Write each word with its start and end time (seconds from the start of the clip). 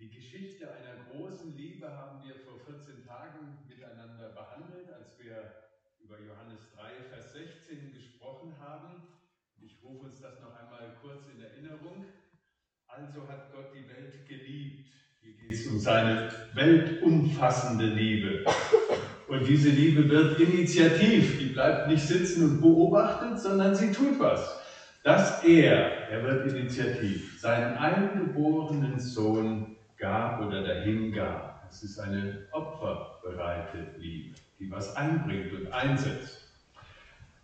Die 0.00 0.10
Geschichte 0.10 0.70
einer 0.70 0.94
großen 1.10 1.56
Liebe 1.56 1.88
haben 1.90 2.22
wir 2.24 2.36
vor 2.46 2.60
14 2.64 3.04
Tagen 3.04 3.58
miteinander 3.68 4.28
behandelt, 4.28 4.86
als 4.94 5.18
wir 5.18 5.34
über 5.98 6.14
Johannes 6.20 6.70
3, 6.76 7.02
Vers 7.10 7.32
16 7.32 7.92
gesprochen 7.92 8.54
haben. 8.60 9.02
Ich 9.60 9.82
rufe 9.82 10.06
uns 10.06 10.20
das 10.20 10.40
noch 10.40 10.54
einmal 10.54 10.94
kurz 11.02 11.24
in 11.34 11.42
Erinnerung. 11.42 12.04
Also 12.86 13.26
hat 13.26 13.52
Gott 13.52 13.74
die 13.74 13.88
Welt 13.88 14.24
geliebt. 14.28 14.86
Hier 15.20 15.32
geht 15.34 15.50
es 15.50 15.66
um 15.66 15.80
seine 15.80 16.30
weltumfassende 16.54 17.86
Liebe. 17.86 18.44
Und 19.26 19.48
diese 19.48 19.70
Liebe 19.70 20.08
wird 20.08 20.38
initiativ. 20.38 21.40
Die 21.40 21.46
bleibt 21.46 21.88
nicht 21.88 22.06
sitzen 22.06 22.44
und 22.44 22.60
beobachtet, 22.60 23.40
sondern 23.40 23.74
sie 23.74 23.90
tut 23.90 24.20
was. 24.20 24.60
Dass 25.02 25.42
er, 25.42 26.08
er 26.08 26.22
wird 26.22 26.52
initiativ, 26.52 27.40
seinen 27.40 27.76
eingeborenen 27.76 29.00
Sohn 29.00 29.74
gab 29.98 30.40
oder 30.40 30.62
dahin 30.62 31.12
gab. 31.12 31.64
Es 31.70 31.82
ist 31.82 31.98
eine 31.98 32.46
opferbereite 32.52 33.94
Liebe, 33.98 34.34
die 34.58 34.70
was 34.70 34.96
einbringt 34.96 35.52
und 35.52 35.72
einsetzt. 35.72 36.48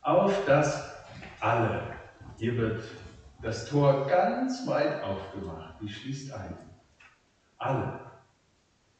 Auf 0.01 0.45
das 0.47 0.95
alle. 1.41 1.83
Hier 2.39 2.57
wird 2.57 2.85
das 3.43 3.67
Tor 3.67 4.07
ganz 4.07 4.67
weit 4.67 5.03
aufgemacht. 5.03 5.75
Die 5.81 5.89
schließt 5.89 6.33
ein. 6.33 6.57
Alle. 7.59 8.01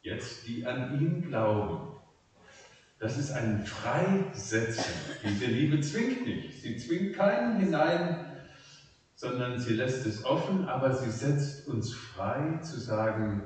Jetzt, 0.01 0.47
die 0.47 0.65
an 0.65 0.99
ihn 0.99 1.27
glauben. 1.27 1.95
Das 2.99 3.17
ist 3.17 3.31
ein 3.31 3.65
Freisetzen. 3.65 4.93
Diese 5.23 5.45
Liebe 5.45 5.81
zwingt 5.81 6.25
nicht. 6.25 6.61
Sie 6.61 6.77
zwingt 6.77 7.15
keinen 7.15 7.59
hinein, 7.59 8.34
sondern 9.15 9.59
sie 9.59 9.73
lässt 9.73 10.05
es 10.05 10.25
offen, 10.25 10.67
aber 10.67 10.93
sie 10.93 11.09
setzt 11.09 11.67
uns 11.67 11.93
frei 11.93 12.59
zu 12.61 12.79
sagen, 12.79 13.43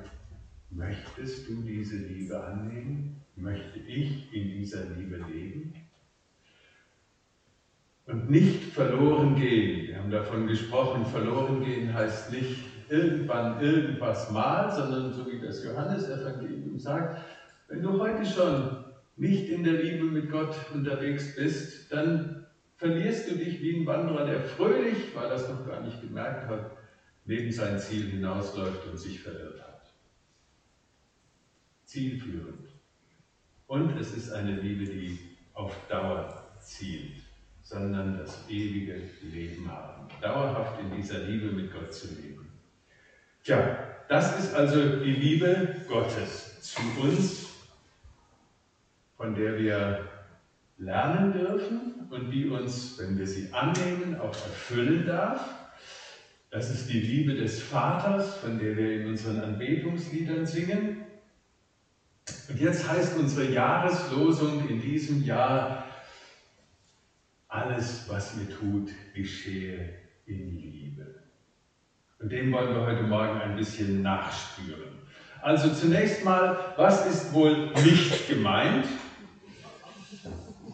möchtest 0.72 1.48
du 1.48 1.62
diese 1.62 1.98
Liebe 1.98 2.44
annehmen? 2.44 3.16
Möchte 3.36 3.80
ich 3.80 4.34
in 4.34 4.50
dieser 4.50 4.86
Liebe 4.86 5.18
leben? 5.18 5.74
Und 8.08 8.30
nicht 8.30 8.64
verloren 8.74 9.36
gehen. 9.36 9.88
Wir 9.88 10.00
haben 10.00 10.10
davon 10.10 10.48
gesprochen, 10.48 11.06
verloren 11.06 11.64
gehen 11.64 11.94
heißt 11.94 12.32
nicht 12.32 12.66
irgendwann 12.90 13.62
irgendwas 13.62 14.32
mal, 14.32 14.72
sondern 14.72 15.14
so 15.14 15.32
wie 15.32 15.40
das 15.40 15.64
Johannesevangelium 15.64 16.80
sagt, 16.80 17.24
wenn 17.68 17.84
du 17.84 18.00
heute 18.00 18.26
schon 18.26 18.84
nicht 19.16 19.50
in 19.50 19.64
der 19.64 19.74
Liebe 19.74 20.06
mit 20.06 20.32
Gott 20.32 20.56
unterwegs 20.74 21.36
bist, 21.36 21.92
dann 21.92 22.48
verlierst 22.80 23.30
du 23.30 23.36
dich 23.36 23.62
wie 23.62 23.82
ein 23.82 23.86
Wanderer, 23.86 24.26
der 24.26 24.40
fröhlich, 24.40 25.14
weil 25.14 25.28
er 25.28 25.36
es 25.36 25.50
noch 25.50 25.68
gar 25.68 25.82
nicht 25.82 26.02
gemerkt 26.02 26.48
hat, 26.48 26.78
neben 27.26 27.52
sein 27.52 27.78
Ziel 27.78 28.10
hinausläuft 28.10 28.88
und 28.88 28.98
sich 28.98 29.22
verirrt 29.22 29.60
hat. 29.62 29.94
Zielführend. 31.84 32.70
Und 33.68 33.98
es 34.00 34.14
ist 34.16 34.32
eine 34.32 34.54
Liebe, 34.54 34.86
die 34.86 35.20
auf 35.54 35.76
Dauer 35.90 36.50
zielt, 36.62 37.22
sondern 37.62 38.18
das 38.18 38.48
ewige 38.48 39.10
Leben 39.22 39.70
haben. 39.70 40.08
Dauerhaft 40.22 40.80
in 40.80 40.96
dieser 40.96 41.20
Liebe 41.20 41.52
mit 41.52 41.74
Gott 41.74 41.94
zu 41.94 42.08
leben. 42.08 42.50
Tja, 43.44 43.88
das 44.08 44.40
ist 44.40 44.54
also 44.54 45.04
die 45.04 45.12
Liebe 45.12 45.82
Gottes 45.88 46.62
zu 46.62 46.82
uns, 47.02 47.50
von 49.18 49.36
der 49.36 49.58
wir 49.58 50.19
lernen 50.80 51.34
dürfen 51.34 52.08
und 52.10 52.32
die 52.32 52.48
uns, 52.48 52.98
wenn 52.98 53.18
wir 53.18 53.28
sie 53.28 53.52
annehmen, 53.54 54.20
auch 54.20 54.34
erfüllen 54.34 55.06
darf. 55.06 55.42
Das 56.50 56.72
ist 56.72 56.90
die 56.90 57.00
Liebe 57.00 57.36
des 57.36 57.62
Vaters, 57.62 58.38
von 58.38 58.58
der 58.58 58.76
wir 58.76 59.02
in 59.02 59.08
unseren 59.08 59.42
Anbetungsliedern 59.42 60.46
singen. 60.46 61.04
Und 62.48 62.60
jetzt 62.60 62.90
heißt 62.90 63.18
unsere 63.18 63.52
Jahreslosung 63.52 64.68
in 64.68 64.82
diesem 64.82 65.24
Jahr, 65.24 65.86
alles, 67.48 68.06
was 68.08 68.36
ihr 68.38 68.50
tut, 68.50 68.90
geschehe 69.14 69.94
in 70.26 70.58
Liebe. 70.58 71.16
Und 72.20 72.32
dem 72.32 72.52
wollen 72.52 72.74
wir 72.74 72.86
heute 72.86 73.04
Morgen 73.04 73.40
ein 73.42 73.56
bisschen 73.56 74.02
nachspüren. 74.02 75.00
Also 75.42 75.70
zunächst 75.74 76.24
mal, 76.24 76.74
was 76.76 77.06
ist 77.06 77.34
wohl 77.34 77.72
nicht 77.84 78.28
gemeint? 78.28 78.86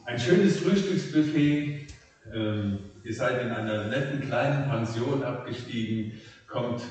Ein 0.05 0.19
schönes 0.19 0.59
Frühstücksbuffet. 0.59 1.87
Ähm, 2.33 2.79
ihr 3.03 3.13
seid 3.13 3.41
in 3.41 3.51
einer 3.51 3.85
netten 3.85 4.21
kleinen 4.21 4.69
Pension 4.69 5.23
abgestiegen, 5.23 6.19
kommt, 6.47 6.81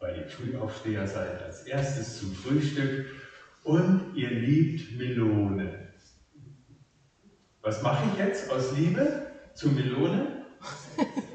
weil 0.00 0.18
ihr 0.18 0.28
Frühaufsteher 0.28 1.06
seid, 1.06 1.42
als 1.42 1.62
erstes 1.62 2.20
zum 2.20 2.34
Frühstück 2.34 3.06
und 3.64 4.12
ihr 4.14 4.30
liebt 4.30 4.96
Melone. 4.98 5.88
Was 7.62 7.82
mache 7.82 8.04
ich 8.12 8.18
jetzt 8.18 8.50
aus 8.50 8.76
Liebe 8.76 9.26
zu 9.54 9.68
Melone? 9.68 10.26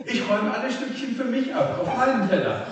Ich 0.05 0.27
räume 0.27 0.53
alle 0.53 0.71
Stückchen 0.71 1.15
für 1.15 1.25
mich 1.25 1.53
ab, 1.53 1.79
auf 1.81 1.97
meinen 1.97 2.27
Teller. 2.29 2.67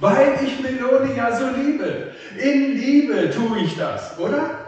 Weil 0.00 0.38
ich 0.44 0.60
Melone 0.60 1.14
ja 1.16 1.36
so 1.36 1.48
liebe. 1.50 2.12
In 2.38 2.76
Liebe 2.76 3.30
tue 3.30 3.60
ich 3.60 3.76
das, 3.76 4.18
oder? 4.18 4.59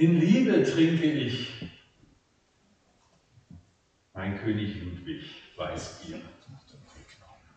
In 0.00 0.18
Liebe 0.18 0.64
trinke 0.64 1.04
ich 1.04 1.62
mein 4.14 4.38
König 4.38 4.82
Ludwig 4.82 5.22
Weißbier. 5.58 6.22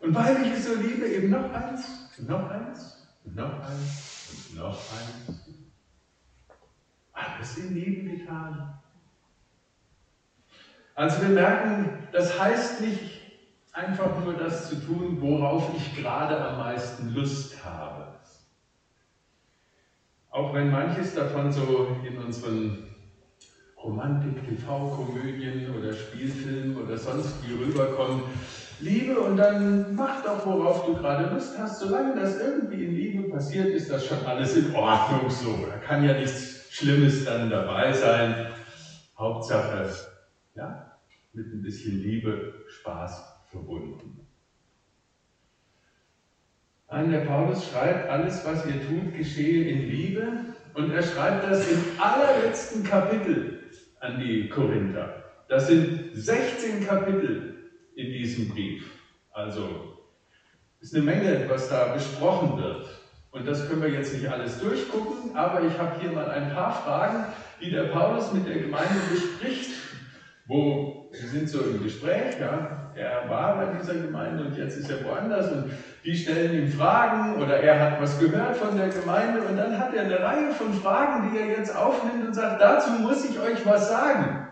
Und 0.01 0.13
weil 0.13 0.45
ich 0.45 0.51
es 0.51 0.65
so 0.65 0.75
liebe, 0.75 1.07
eben 1.07 1.29
noch 1.29 1.53
eins, 1.53 2.09
noch 2.19 2.49
eins, 2.49 3.07
noch 3.23 3.61
eins 3.61 4.49
und 4.49 4.57
noch 4.57 4.77
eins. 4.91 5.39
Alles 7.13 7.57
in 7.59 7.75
Liebe 7.75 8.17
getan. 8.17 8.73
Also 10.95 11.21
wir 11.21 11.29
merken, 11.29 12.09
das 12.11 12.37
heißt 12.37 12.81
nicht 12.81 13.21
einfach 13.71 14.21
nur 14.21 14.33
das 14.33 14.67
zu 14.67 14.85
tun, 14.85 15.21
worauf 15.21 15.73
ich 15.77 15.95
gerade 15.95 16.37
am 16.45 16.57
meisten 16.57 17.13
Lust 17.13 17.63
habe. 17.63 18.02
Auch 20.33 20.51
wenn 20.51 20.71
manches 20.71 21.13
davon 21.13 21.51
so 21.51 21.85
in 22.03 22.17
unseren 22.17 22.87
Romantik-TV-Komödien 23.77 25.69
oder 25.77 25.93
Spielfilmen 25.93 26.75
oder 26.75 26.97
sonst 26.97 27.47
wie 27.47 27.53
rüberkommt, 27.53 28.23
Liebe 28.79 29.19
und 29.19 29.37
dann 29.37 29.93
mach 29.95 30.23
doch, 30.23 30.43
worauf 30.47 30.87
du 30.87 30.95
gerade 30.95 31.31
Lust 31.31 31.55
hast. 31.59 31.81
Solange 31.81 32.15
das 32.15 32.39
irgendwie 32.39 32.83
in 32.83 32.95
Liebe 32.95 33.29
passiert, 33.29 33.67
ist 33.67 33.91
das 33.91 34.07
schon 34.07 34.25
alles 34.25 34.55
in 34.55 34.73
Ordnung 34.73 35.29
so. 35.29 35.67
Da 35.67 35.77
kann 35.77 36.03
ja 36.03 36.17
nichts 36.17 36.65
Schlimmes 36.71 37.25
dann 37.25 37.51
dabei 37.51 37.93
sein. 37.93 38.47
Hauptsache, 39.15 39.87
ja, 40.55 40.97
mit 41.33 41.53
ein 41.53 41.61
bisschen 41.61 41.99
Liebe, 41.99 42.55
Spaß 42.69 43.23
verbunden. 43.51 44.22
Nein, 46.93 47.09
der 47.09 47.21
Paulus 47.21 47.71
schreibt, 47.71 48.07
alles, 48.07 48.45
was 48.45 48.67
ihr 48.67 48.79
tut, 48.87 49.15
geschehe 49.17 49.67
in 49.67 49.89
Liebe. 49.89 50.27
Und 50.75 50.91
er 50.91 51.01
schreibt 51.01 51.43
das 51.49 51.67
im 51.67 51.79
allerletzten 51.99 52.83
Kapitel 52.83 53.61
an 53.99 54.19
die 54.19 54.47
Korinther. 54.47 55.23
Das 55.49 55.65
sind 55.65 56.11
16 56.13 56.85
Kapitel 56.85 57.55
in 57.95 58.11
diesem 58.11 58.49
Brief. 58.49 58.91
Also 59.31 59.97
ist 60.81 60.93
eine 60.93 61.03
Menge, 61.03 61.45
was 61.47 61.67
da 61.67 61.93
besprochen 61.93 62.61
wird. 62.61 62.87
Und 63.31 63.47
das 63.47 63.67
können 63.67 63.81
wir 63.81 63.89
jetzt 63.89 64.13
nicht 64.13 64.29
alles 64.29 64.59
durchgucken, 64.59 65.35
aber 65.35 65.63
ich 65.63 65.75
habe 65.79 65.99
hier 65.99 66.11
mal 66.11 66.29
ein 66.29 66.53
paar 66.53 66.75
Fragen, 66.83 67.25
die 67.59 67.71
der 67.71 67.85
Paulus 67.85 68.31
mit 68.33 68.47
der 68.47 68.59
Gemeinde 68.59 68.99
bespricht, 69.11 69.71
wo 70.45 71.09
sie 71.11 71.27
sind 71.27 71.49
so 71.49 71.61
im 71.61 71.81
Gespräch, 71.81 72.39
ja, 72.39 72.91
er 72.95 73.27
war 73.29 73.57
bei 73.57 73.77
dieser 73.77 73.95
Gemeinde 73.95 74.45
und 74.45 74.57
jetzt 74.57 74.77
ist 74.77 74.91
er 74.91 75.03
woanders 75.03 75.51
und 75.51 75.71
die 76.05 76.15
stellen 76.15 76.53
ihm 76.53 76.67
Fragen 76.67 77.41
oder 77.41 77.57
er 77.57 77.79
hat 77.79 78.01
was 78.01 78.19
gehört 78.19 78.57
von 78.57 78.77
der 78.77 78.89
Gemeinde 78.89 79.41
und 79.41 79.55
dann 79.55 79.77
hat 79.79 79.93
er 79.93 80.03
eine 80.03 80.19
Reihe 80.19 80.51
von 80.51 80.73
Fragen, 80.73 81.31
die 81.31 81.39
er 81.39 81.47
jetzt 81.47 81.75
aufnimmt 81.75 82.27
und 82.27 82.33
sagt, 82.33 82.61
dazu 82.61 82.91
muss 82.91 83.23
ich 83.29 83.39
euch 83.39 83.65
was 83.65 83.89
sagen. 83.89 84.47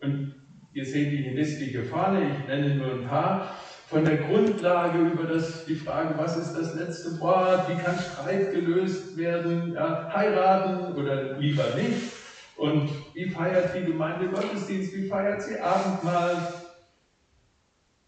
Und 0.00 0.34
ihr 0.72 0.86
seht 0.86 1.12
die 1.12 1.30
Liste 1.30 1.64
hier 1.64 1.84
vorne, 1.84 2.30
ich 2.30 2.48
nenne 2.48 2.76
nur 2.76 2.92
ein 2.92 3.06
paar, 3.06 3.56
von 3.88 4.04
der 4.04 4.18
Grundlage 4.18 4.98
über 4.98 5.24
das, 5.24 5.64
die 5.64 5.74
Frage, 5.74 6.14
was 6.18 6.36
ist 6.36 6.54
das 6.54 6.74
letzte 6.74 7.18
Wort, 7.20 7.68
wie 7.70 7.82
kann 7.82 7.98
Streit 7.98 8.52
gelöst 8.52 9.16
werden, 9.16 9.72
ja, 9.74 10.10
heiraten 10.14 10.94
oder 10.94 11.38
lieber 11.38 11.64
nicht? 11.74 12.12
Und 12.56 12.90
wie 13.14 13.30
feiert 13.30 13.74
die 13.74 13.84
Gemeinde 13.84 14.28
Gottesdienst, 14.28 14.94
wie 14.94 15.08
feiert 15.08 15.42
sie 15.42 15.58
Abendmahl, 15.60 16.36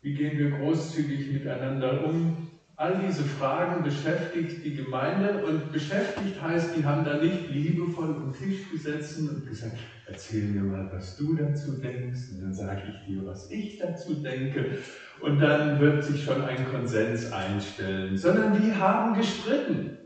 wie 0.03 0.15
gehen 0.15 0.39
wir 0.39 0.51
großzügig 0.51 1.33
miteinander 1.33 2.05
um? 2.05 2.49
All 2.77 2.99
diese 3.07 3.25
Fragen 3.25 3.85
beschäftigt 3.85 4.65
die 4.65 4.75
Gemeinde 4.75 5.45
und 5.45 5.71
beschäftigt 5.71 6.41
heißt, 6.41 6.75
die 6.75 6.85
haben 6.87 7.05
da 7.05 7.19
nicht 7.19 7.51
liebevoll 7.51 8.09
um 8.09 8.33
Tisch 8.33 8.71
gesessen 8.71 9.29
und 9.29 9.47
gesagt, 9.47 9.77
erzähl 10.07 10.45
mir 10.45 10.63
mal, 10.63 10.91
was 10.91 11.19
du 11.19 11.35
dazu 11.35 11.73
denkst. 11.73 12.33
Und 12.33 12.41
dann 12.41 12.55
sage 12.55 12.81
ich 12.89 13.07
dir, 13.07 13.27
was 13.27 13.51
ich 13.51 13.77
dazu 13.77 14.15
denke. 14.23 14.79
Und 15.21 15.41
dann 15.41 15.79
wird 15.79 16.03
sich 16.03 16.25
schon 16.25 16.43
ein 16.43 16.65
Konsens 16.71 17.31
einstellen, 17.31 18.17
sondern 18.17 18.63
die 18.63 18.75
haben 18.75 19.15
gestritten. 19.15 19.99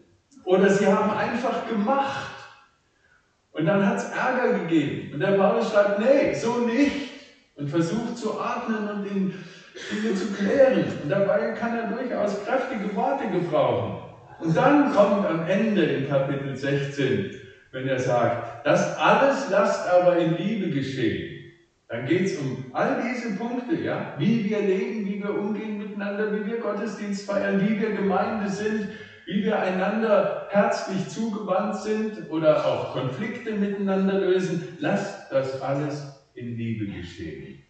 Oder 0.45 0.69
sie 0.69 0.89
haben 0.89 1.13
einfach 1.13 1.69
gemacht. 1.69 2.35
Und 3.53 3.67
dann 3.67 3.87
hat 3.87 3.99
es 3.99 4.11
Ärger 4.11 4.59
gegeben. 4.59 5.15
Und 5.15 5.21
der 5.21 5.39
Paulus 5.39 5.71
schreibt, 5.71 6.01
nee, 6.01 6.35
so 6.35 6.67
nicht. 6.67 7.13
Und 7.55 7.71
versucht 7.71 8.19
zu 8.19 8.41
atmen 8.41 8.89
und 8.89 9.07
in 9.07 9.35
Dinge 9.91 10.15
zu 10.15 10.33
klären. 10.33 10.85
Und 11.03 11.11
dabei 11.11 11.53
kann 11.53 11.77
er 11.77 11.89
durchaus 11.89 12.45
kräftige 12.45 12.95
Worte 12.95 13.29
gebrauchen. 13.29 14.05
Und 14.41 14.57
dann 14.57 14.93
kommt 14.93 15.27
am 15.27 15.47
Ende 15.47 15.83
in 15.83 16.09
Kapitel 16.09 16.57
16, 16.57 17.31
wenn 17.73 17.89
er 17.89 17.99
sagt, 17.99 18.67
das 18.67 18.97
alles 18.99 19.51
lasst 19.51 19.89
aber 19.89 20.17
in 20.17 20.37
Liebe 20.37 20.71
geschehen. 20.71 21.53
Dann 21.89 22.07
geht 22.07 22.27
es 22.27 22.39
um 22.39 22.65
all 22.73 23.03
diese 23.03 23.37
Punkte, 23.37 23.77
ja, 23.77 24.15
wie 24.19 24.45
wir 24.49 24.61
leben, 24.61 25.07
wie 25.07 25.23
wir 25.23 25.39
umgehen 25.39 25.79
miteinander, 25.79 26.33
wie 26.33 26.47
wir 26.51 26.59
Gottesdienst 26.59 27.27
feiern, 27.27 27.61
wie 27.61 27.81
wir 27.81 27.93
Gemeinde 27.93 28.51
sind, 28.51 28.89
wie 29.27 29.45
wir 29.45 29.59
einander 29.59 30.49
herzlich 30.51 31.09
zugewandt 31.09 31.77
sind 31.77 32.31
oder 32.31 32.67
auch 32.67 32.93
Konflikte 32.93 33.53
miteinander 33.53 34.19
lösen. 34.19 34.77
Lasst 34.81 35.31
das 35.31 35.63
alles 35.63 36.27
in 36.35 36.57
Liebe 36.57 36.87
geschehen. 36.87 37.63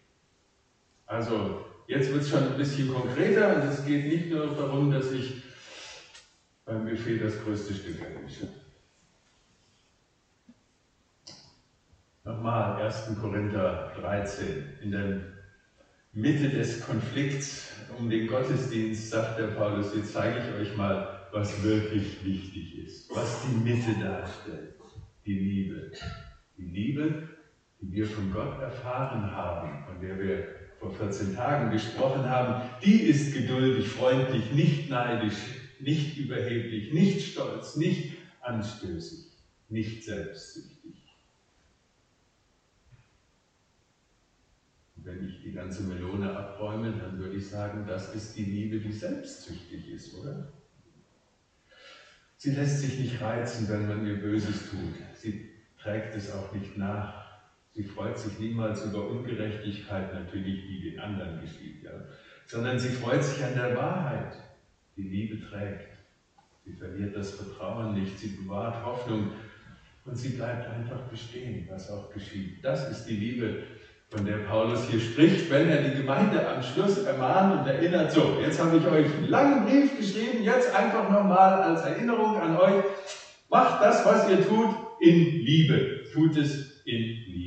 Also 1.05 1.65
Jetzt 1.87 2.11
wird 2.11 2.23
es 2.23 2.29
schon 2.29 2.43
ein 2.43 2.57
bisschen 2.57 2.91
konkreter 2.91 3.55
und 3.55 3.69
es 3.69 3.85
geht 3.85 4.07
nicht 4.07 4.31
nur 4.31 4.55
darum, 4.55 4.91
dass 4.91 5.11
ich 5.11 5.43
beim 6.65 6.85
Buffet 6.85 7.19
das 7.19 7.39
größte 7.43 7.75
Stück 7.75 8.01
erwische. 8.01 8.47
Nochmal 12.23 12.81
1. 12.81 13.11
Korinther 13.21 13.91
13. 13.99 14.79
In 14.81 14.91
der 14.91 15.21
Mitte 16.11 16.49
des 16.49 16.83
Konflikts 16.83 17.69
um 17.99 18.09
den 18.09 18.25
Gottesdienst 18.25 19.11
sagt 19.11 19.37
der 19.37 19.47
Paulus, 19.47 19.93
jetzt 19.93 20.13
zeige 20.13 20.39
ich 20.39 20.55
euch 20.55 20.77
mal, 20.77 21.27
was 21.31 21.61
wirklich 21.61 22.25
wichtig 22.25 22.79
ist, 22.79 23.15
was 23.15 23.43
die 23.43 23.57
Mitte 23.57 23.93
darstellt. 24.03 24.73
Die 25.27 25.37
Liebe. 25.37 25.91
Die 26.57 26.65
Liebe, 26.65 27.29
die 27.79 27.91
wir 27.91 28.07
von 28.07 28.31
Gott 28.31 28.59
erfahren 28.59 29.31
haben, 29.35 29.85
von 29.85 30.01
der 30.01 30.17
wir 30.17 30.64
vor 30.79 30.93
14 30.93 31.35
Tagen 31.35 31.71
gesprochen 31.71 32.29
haben, 32.29 32.69
die 32.81 33.01
ist 33.01 33.33
geduldig, 33.33 33.87
freundlich, 33.87 34.51
nicht 34.51 34.89
neidisch, 34.89 35.37
nicht 35.79 36.17
überheblich, 36.17 36.91
nicht 36.91 37.21
stolz, 37.21 37.75
nicht 37.75 38.17
anstößig, 38.41 39.25
nicht 39.69 40.03
selbstsüchtig. 40.03 41.03
Und 44.95 45.05
wenn 45.05 45.27
ich 45.27 45.41
die 45.41 45.51
ganze 45.51 45.83
Melone 45.83 46.35
abräume, 46.35 46.91
dann 46.91 47.17
würde 47.19 47.37
ich 47.37 47.47
sagen, 47.47 47.85
das 47.87 48.13
ist 48.13 48.35
die 48.35 48.45
Liebe, 48.45 48.79
die 48.79 48.91
selbstsüchtig 48.91 49.89
ist, 49.89 50.15
oder? 50.15 50.51
Sie 52.37 52.51
lässt 52.51 52.79
sich 52.79 52.99
nicht 52.99 53.21
reizen, 53.21 53.69
wenn 53.69 53.87
man 53.87 54.05
ihr 54.05 54.21
Böses 54.21 54.69
tut. 54.69 54.93
Sie 55.15 55.49
trägt 55.77 56.15
es 56.15 56.31
auch 56.31 56.51
nicht 56.51 56.77
nach. 56.77 57.24
Sie 57.75 57.83
freut 57.83 58.17
sich 58.17 58.39
niemals 58.39 58.85
über 58.85 59.05
Ungerechtigkeit, 59.05 60.13
natürlich, 60.13 60.65
die 60.67 60.91
den 60.91 60.99
anderen 60.99 61.41
geschieht, 61.41 61.83
ja. 61.83 61.91
sondern 62.47 62.79
sie 62.79 62.89
freut 62.89 63.23
sich 63.23 63.43
an 63.43 63.53
der 63.53 63.75
Wahrheit, 63.75 64.33
die 64.95 65.03
Liebe 65.03 65.45
trägt. 65.45 65.89
Sie 66.63 66.73
verliert 66.73 67.15
das 67.15 67.31
Vertrauen 67.31 67.93
nicht, 67.93 68.17
sie 68.17 68.29
bewahrt 68.29 68.83
Hoffnung 68.85 69.31
und 70.05 70.15
sie 70.15 70.29
bleibt 70.29 70.69
einfach 70.69 71.01
bestehen, 71.09 71.67
was 71.69 71.91
auch 71.91 72.11
geschieht. 72.13 72.63
Das 72.63 72.89
ist 72.89 73.05
die 73.05 73.17
Liebe, 73.17 73.63
von 74.09 74.25
der 74.25 74.37
Paulus 74.37 74.87
hier 74.89 74.99
spricht, 74.99 75.49
wenn 75.49 75.69
er 75.69 75.81
die 75.81 75.97
Gemeinde 75.97 76.47
am 76.47 76.61
Schluss 76.61 76.99
ermahnt 76.99 77.59
und 77.59 77.67
erinnert, 77.67 78.11
so, 78.11 78.37
jetzt 78.41 78.63
habe 78.63 78.77
ich 78.77 78.85
euch 78.85 79.13
einen 79.13 79.27
langen 79.27 79.65
Brief 79.65 79.97
geschrieben, 79.97 80.43
jetzt 80.43 80.73
einfach 80.73 81.09
nochmal 81.09 81.61
als 81.63 81.81
Erinnerung 81.81 82.39
an 82.39 82.55
euch, 82.55 82.83
macht 83.49 83.83
das, 83.83 84.05
was 84.05 84.29
ihr 84.29 84.47
tut, 84.47 84.69
in 85.01 85.41
Liebe. 85.41 86.03
Tut 86.13 86.37
es 86.37 86.83
in 86.85 87.01
Liebe. 87.01 87.44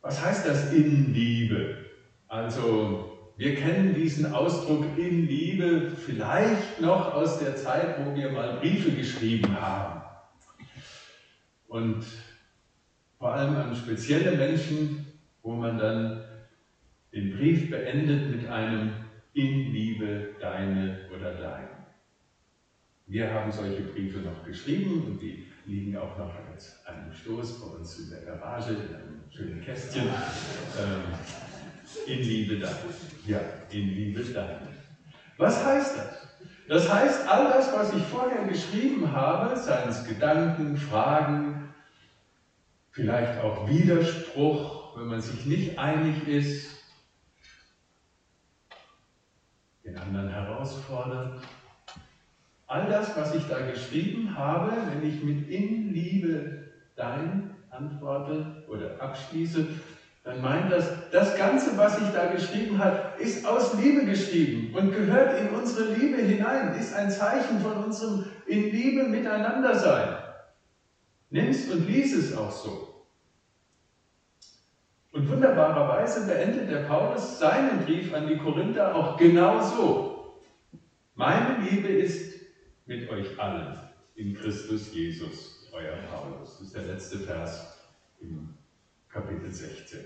Was 0.00 0.24
heißt 0.24 0.46
das 0.46 0.72
in 0.72 1.12
Liebe? 1.12 1.84
Also, 2.28 3.32
wir 3.36 3.54
kennen 3.54 3.94
diesen 3.94 4.32
Ausdruck 4.32 4.84
in 4.96 5.26
Liebe 5.26 5.90
vielleicht 5.90 6.80
noch 6.80 7.14
aus 7.14 7.38
der 7.38 7.56
Zeit, 7.56 8.04
wo 8.04 8.14
wir 8.14 8.30
mal 8.32 8.58
Briefe 8.58 8.92
geschrieben 8.92 9.60
haben. 9.60 10.02
Und 11.68 12.04
vor 13.18 13.34
allem 13.34 13.56
an 13.56 13.74
spezielle 13.74 14.36
Menschen, 14.36 15.06
wo 15.42 15.54
man 15.54 15.78
dann 15.78 16.24
den 17.12 17.36
Brief 17.36 17.70
beendet 17.70 18.30
mit 18.30 18.48
einem 18.48 18.92
in 19.34 19.72
Liebe 19.72 20.34
deine 20.40 20.98
oder 21.14 21.34
dein. 21.34 21.68
Wir 23.06 23.32
haben 23.32 23.50
solche 23.50 23.82
Briefe 23.82 24.18
noch 24.18 24.44
geschrieben 24.44 25.04
und 25.06 25.22
die 25.22 25.46
liegen 25.64 25.96
auch 25.96 26.18
noch 26.18 26.34
als 26.52 26.84
einen 26.86 27.12
Stoß 27.12 27.60
bei 27.60 27.78
uns 27.78 27.98
in 27.98 28.10
der 28.10 28.20
Garage, 28.20 28.72
in 28.72 28.94
einem 28.94 29.17
schönen 29.34 29.60
Kästchen. 29.60 30.08
Ähm, 30.78 31.04
in 32.06 32.22
Liebe 32.22 32.58
dann. 32.58 32.74
Ja, 33.26 33.40
in 33.70 33.88
Liebe 33.88 34.22
dann. 34.22 34.68
Was 35.36 35.64
heißt 35.64 35.96
das? 35.96 36.28
Das 36.68 36.92
heißt, 36.92 37.28
all 37.28 37.48
das, 37.48 37.72
was 37.72 37.92
ich 37.94 38.02
vorher 38.02 38.44
geschrieben 38.46 39.12
habe, 39.12 39.56
seien 39.56 39.88
es 39.88 40.04
Gedanken, 40.04 40.76
Fragen, 40.76 41.68
vielleicht 42.90 43.38
auch 43.40 43.68
Widerspruch, 43.68 44.96
wenn 44.96 45.06
man 45.06 45.20
sich 45.20 45.46
nicht 45.46 45.78
einig 45.78 46.26
ist, 46.26 46.74
den 49.84 49.96
anderen 49.96 50.28
herausfordert, 50.28 51.40
All 52.68 52.86
das, 52.86 53.16
was 53.16 53.34
ich 53.34 53.46
da 53.46 53.62
geschrieben 53.62 54.36
habe, 54.36 54.70
wenn 54.90 55.02
ich 55.02 55.22
mit 55.22 55.48
in 55.48 55.90
Liebe 55.94 56.70
dein 56.96 57.57
antworte 57.70 58.64
oder 58.68 59.00
abschließe, 59.00 59.68
dann 60.24 60.42
meint 60.42 60.70
das, 60.70 61.10
das 61.10 61.36
Ganze, 61.38 61.78
was 61.78 62.00
ich 62.00 62.08
da 62.10 62.26
geschrieben 62.26 62.78
habe, 62.78 63.20
ist 63.22 63.46
aus 63.46 63.74
Liebe 63.80 64.04
geschrieben 64.04 64.74
und 64.74 64.92
gehört 64.92 65.40
in 65.40 65.48
unsere 65.54 65.94
Liebe 65.94 66.18
hinein, 66.18 66.78
ist 66.78 66.94
ein 66.94 67.10
Zeichen 67.10 67.60
von 67.60 67.84
unserem 67.84 68.24
in 68.46 68.70
Liebe 68.70 69.04
miteinander 69.04 69.74
sein. 69.74 70.18
Nimm's 71.30 71.70
und 71.70 71.86
lies 71.86 72.14
es 72.14 72.36
auch 72.36 72.50
so. 72.50 72.88
Und 75.12 75.28
wunderbarerweise 75.30 76.26
beendet 76.26 76.70
der 76.70 76.84
Paulus 76.84 77.38
seinen 77.38 77.84
Brief 77.84 78.12
an 78.14 78.28
die 78.28 78.36
Korinther 78.36 78.94
auch 78.94 79.16
genau 79.16 79.62
so. 79.62 80.34
Meine 81.14 81.64
Liebe 81.68 81.88
ist 81.88 82.38
mit 82.86 83.08
euch 83.10 83.38
allen 83.40 83.78
in 84.14 84.34
Christus 84.34 84.92
Jesus, 84.92 85.57
euer 85.72 85.96
Paulus. 86.10 86.58
Das 86.58 86.66
ist 86.66 86.74
der 86.74 86.82
letzte 86.84 87.18
Vers 87.18 87.78
im 88.20 88.48
Kapitel 89.08 89.50
16. 89.50 90.00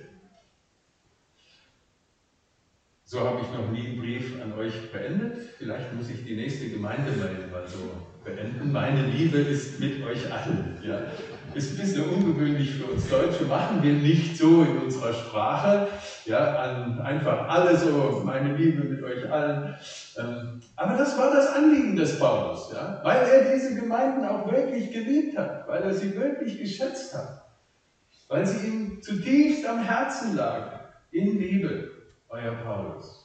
So 3.05 3.21
habe 3.21 3.43
ich 3.43 3.53
noch 3.53 3.69
nie 3.71 3.89
einen 3.89 3.99
Brief 3.99 4.41
an 4.41 4.53
euch 4.55 4.91
beendet. 4.91 5.37
Vielleicht 5.59 5.93
muss 5.93 6.09
ich 6.09 6.25
die 6.25 6.35
nächste 6.35 6.71
Gemeinde 6.71 7.13
mal 7.51 7.67
so 7.67 7.79
beenden. 8.25 8.73
Meine 8.73 9.03
Liebe 9.03 9.37
ist 9.37 9.79
mit 9.81 10.03
euch 10.03 10.33
allen. 10.33 10.79
Ja. 10.83 11.03
Ist 11.55 11.73
ein 11.73 11.77
bisschen 11.77 12.09
ungewöhnlich 12.09 12.71
für 12.73 12.87
uns 12.87 13.11
Deutsche, 13.11 13.45
machen 13.45 13.83
wir 13.83 13.93
nicht 13.93 14.39
so 14.39 14.63
in 14.63 14.79
unserer 14.79 15.13
Sprache. 15.13 15.89
Ja, 16.25 16.63
einfach 17.03 17.49
alle 17.49 17.77
so, 17.77 18.23
meine 18.25 18.55
Liebe 18.55 18.85
mit 18.85 19.03
euch 19.03 19.31
allen. 19.31 19.75
Ähm, 20.17 20.61
aber 20.77 20.97
das 20.97 21.19
war 21.19 21.31
das 21.31 21.55
Anliegen 21.55 21.95
des 21.95 22.19
Paulus, 22.19 22.71
ja, 22.73 23.01
weil 23.03 23.27
er 23.29 23.53
diese 23.53 23.75
Gemeinden 23.75 24.25
auch 24.25 24.51
wirklich 24.51 24.93
geliebt 24.93 25.37
hat, 25.37 25.69
weil 25.69 25.83
er 25.83 25.93
sie 25.93 26.15
wirklich 26.17 26.59
geschätzt 26.59 27.15
hat, 27.15 27.45
weil 28.29 28.47
sie 28.47 28.67
ihm 28.67 29.03
zutiefst 29.03 29.67
am 29.67 29.81
Herzen 29.81 30.35
lagen, 30.37 30.79
in 31.11 31.39
Liebe, 31.39 31.91
euer 32.31 32.53
Paulus. 32.53 33.22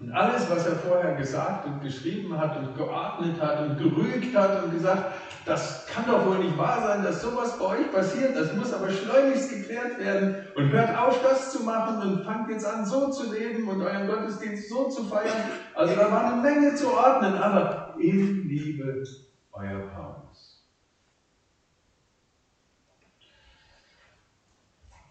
Und 0.00 0.12
alles, 0.12 0.48
was 0.50 0.66
er 0.66 0.76
vorher 0.76 1.14
gesagt 1.14 1.66
und 1.66 1.82
geschrieben 1.82 2.38
hat 2.38 2.56
und 2.56 2.74
geordnet 2.74 3.38
hat 3.38 3.60
und 3.60 3.78
gerügt 3.78 4.34
hat 4.34 4.64
und 4.64 4.72
gesagt, 4.72 5.12
das 5.44 5.86
kann 5.86 6.06
doch 6.06 6.24
wohl 6.26 6.38
nicht 6.38 6.56
wahr 6.56 6.82
sein, 6.82 7.02
dass 7.02 7.20
sowas 7.20 7.58
bei 7.58 7.66
euch 7.66 7.92
passiert, 7.92 8.34
das 8.34 8.54
muss 8.56 8.72
aber 8.72 8.88
schleunigst 8.88 9.50
geklärt 9.50 9.98
werden 9.98 10.36
und 10.56 10.70
hört 10.70 10.96
auf, 10.96 11.22
das 11.22 11.52
zu 11.52 11.64
machen 11.64 12.00
und 12.00 12.24
fangt 12.24 12.48
jetzt 12.48 12.64
an, 12.64 12.86
so 12.86 13.10
zu 13.10 13.30
leben 13.30 13.68
und 13.68 13.82
euren 13.82 14.06
Gottesdienst 14.06 14.70
so 14.70 14.88
zu 14.88 15.04
feiern. 15.04 15.50
Also 15.74 15.94
da 15.94 16.10
war 16.10 16.32
eine 16.32 16.42
Menge 16.42 16.74
zu 16.74 16.92
ordnen, 16.94 17.34
aber 17.34 17.94
in 17.98 18.48
Liebe 18.48 19.04
euer 19.52 19.80
Paulus. 19.80 20.64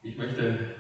Ich 0.02 0.18
möchte 0.18 0.76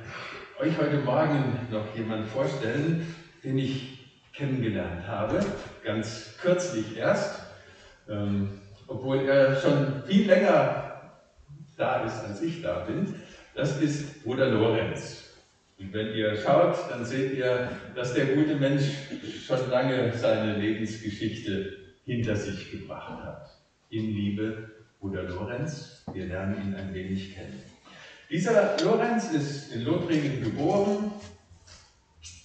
euch 0.60 0.78
heute 0.80 0.98
Morgen 1.00 1.60
noch 1.70 1.96
jemanden 1.96 2.25
vorstellen, 2.25 3.06
den 3.44 3.58
ich 3.60 3.99
kennengelernt 4.39 5.05
habe, 5.05 5.46
ganz 5.84 6.36
kürzlich 6.41 6.98
erst, 6.98 7.41
ähm, 8.10 8.62
obwohl 8.88 9.27
er 9.27 9.55
schon 9.58 10.01
viel 10.08 10.25
länger 10.25 11.01
da 11.77 12.03
ist, 12.03 12.24
als 12.24 12.41
ich 12.41 12.62
da 12.62 12.79
bin. 12.79 13.13
Das 13.53 13.79
ist 13.81 14.24
Bruder 14.24 14.50
Lorenz. 14.50 15.25
Und 15.77 15.93
wenn 15.93 16.13
ihr 16.13 16.36
schaut, 16.38 16.77
dann 16.89 17.05
seht 17.05 17.34
ihr, 17.34 17.69
dass 17.96 18.13
der 18.13 18.27
gute 18.27 18.55
Mensch 18.55 18.86
schon 19.46 19.69
lange 19.69 20.12
seine 20.13 20.58
Lebensgeschichte 20.58 21.77
hinter 22.05 22.36
sich 22.36 22.72
gebracht 22.72 23.24
hat. 23.24 23.50
In 23.89 24.12
Liebe, 24.12 24.72
Bruder 25.00 25.24
Lorenz, 25.24 26.03
wir 26.12 26.25
lernen 26.25 26.62
ihn 26.62 26.75
ein 26.75 26.93
wenig 26.93 27.36
kennen. 27.36 27.62
Dieser 28.29 28.77
Lorenz 28.84 29.31
ist 29.31 29.74
in 29.74 29.84
Lothringen 29.84 30.43
geboren 30.43 31.12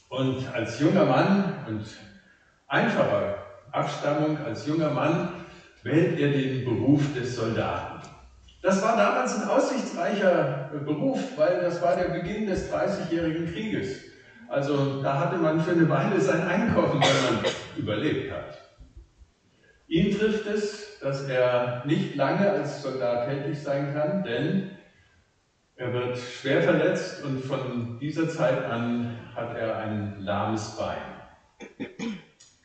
und 0.09 0.55
als 0.55 0.81
junger 0.81 1.05
Mann 1.05 1.55
und 1.69 1.85
einfacher 2.69 3.39
Abstammung, 3.73 4.39
als 4.45 4.67
junger 4.67 4.91
Mann 4.91 5.29
wählt 5.83 6.19
er 6.19 6.31
den 6.31 6.65
Beruf 6.65 7.13
des 7.15 7.37
Soldaten. 7.37 8.09
Das 8.63 8.83
war 8.83 8.97
damals 8.97 9.41
ein 9.41 9.49
aussichtsreicher 9.49 10.71
Beruf, 10.87 11.21
weil 11.37 11.61
das 11.61 11.83
war 11.83 11.97
der 11.97 12.09
Beginn 12.09 12.47
des 12.47 12.71
Dreißigjährigen 12.71 13.53
Krieges. 13.53 14.01
Also 14.49 15.03
da 15.03 15.19
hatte 15.19 15.37
man 15.37 15.61
für 15.61 15.73
eine 15.73 15.89
Weile 15.89 16.21
sein 16.21 16.47
Einkommen, 16.47 17.03
wenn 17.03 17.35
man 17.35 17.45
überlebt 17.77 18.33
hat. 18.33 18.65
Ihn 19.87 20.17
trifft 20.17 20.47
es, 20.47 20.99
dass 21.01 21.29
er 21.29 21.83
nicht 21.85 22.17
lange 22.17 22.49
als 22.49 22.83
Soldat 22.83 23.29
tätig 23.29 23.63
sein 23.63 23.93
kann, 23.93 24.23
denn 24.25 24.71
er 25.77 25.93
wird 25.93 26.19
schwer 26.19 26.63
verletzt 26.63 27.25
und 27.25 27.45
von 27.45 27.99
dieser 27.99 28.29
Zeit 28.29 28.65
an 28.65 29.19
hat 29.35 29.57
er 29.57 29.79
ein 29.79 30.21
lahmes 30.21 30.77
Bein. 30.77 30.99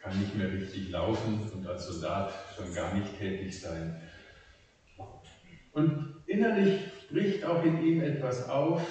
Kann 0.02 0.20
nicht 0.20 0.36
mehr 0.36 0.52
richtig 0.52 0.90
laufen 0.90 1.50
und 1.54 1.68
als 1.68 1.88
Soldat 1.88 2.32
schon 2.56 2.74
gar 2.74 2.94
nicht 2.94 3.18
tätig 3.18 3.60
sein. 3.60 4.00
Und 5.72 6.16
innerlich 6.28 6.82
bricht 7.10 7.46
auch 7.46 7.64
in 7.64 7.84
ihm 7.84 8.02
etwas 8.02 8.48
auf 8.50 8.82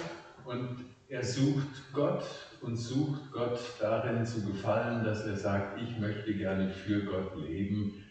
und 0.45 0.85
er 1.07 1.23
sucht 1.23 1.93
Gott 1.93 2.23
und 2.61 2.75
sucht 2.75 3.31
Gott 3.31 3.59
darin 3.79 4.25
zu 4.25 4.45
gefallen, 4.45 5.03
dass 5.03 5.25
er 5.25 5.35
sagt, 5.35 5.81
ich 5.81 5.97
möchte 5.97 6.33
gerne 6.35 6.69
für 6.69 7.03
Gott 7.03 7.35
leben, 7.37 8.03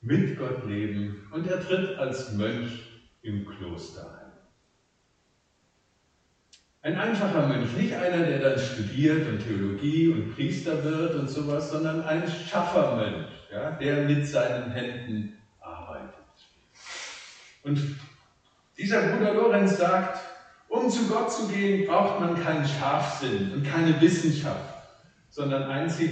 mit 0.00 0.38
Gott 0.38 0.66
leben. 0.66 1.26
Und 1.32 1.48
er 1.48 1.60
tritt 1.60 1.98
als 1.98 2.32
Mönch 2.34 2.82
im 3.22 3.46
Kloster 3.46 4.20
ein. 4.20 4.23
Ein 6.84 6.98
einfacher 6.98 7.48
Mönch, 7.48 7.72
nicht 7.78 7.94
einer, 7.94 8.26
der 8.26 8.40
dann 8.40 8.58
studiert 8.58 9.26
und 9.26 9.38
Theologie 9.38 10.08
und 10.08 10.34
Priester 10.34 10.84
wird 10.84 11.14
und 11.14 11.30
sowas, 11.30 11.70
sondern 11.70 12.02
ein 12.02 12.28
Schaffermönch, 12.28 13.26
ja, 13.50 13.70
der 13.70 14.02
mit 14.02 14.26
seinen 14.26 14.70
Händen 14.70 15.38
arbeitet. 15.60 16.12
Und 17.62 17.80
dieser 18.76 19.00
Bruder 19.00 19.32
Lorenz 19.32 19.78
sagt, 19.78 20.20
um 20.68 20.90
zu 20.90 21.08
Gott 21.08 21.32
zu 21.32 21.48
gehen, 21.48 21.86
braucht 21.86 22.20
man 22.20 22.38
keinen 22.38 22.66
Scharfsinn 22.66 23.52
und 23.54 23.62
keine 23.62 23.98
Wissenschaft, 24.02 24.74
sondern 25.30 25.62
einzig 25.62 26.10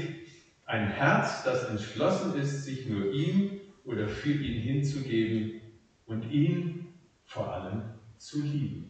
ein 0.65 0.89
Herz, 0.89 1.43
das 1.45 1.65
entschlossen 1.65 2.35
ist, 2.35 2.65
sich 2.65 2.87
nur 2.87 3.13
ihm 3.13 3.61
oder 3.85 4.09
für 4.09 4.33
ihn 4.33 4.63
hinzugeben 4.63 5.61
und 6.07 6.31
ihn 6.31 6.95
vor 7.27 7.53
allem 7.53 7.83
zu 8.17 8.41
lieben. 8.41 8.89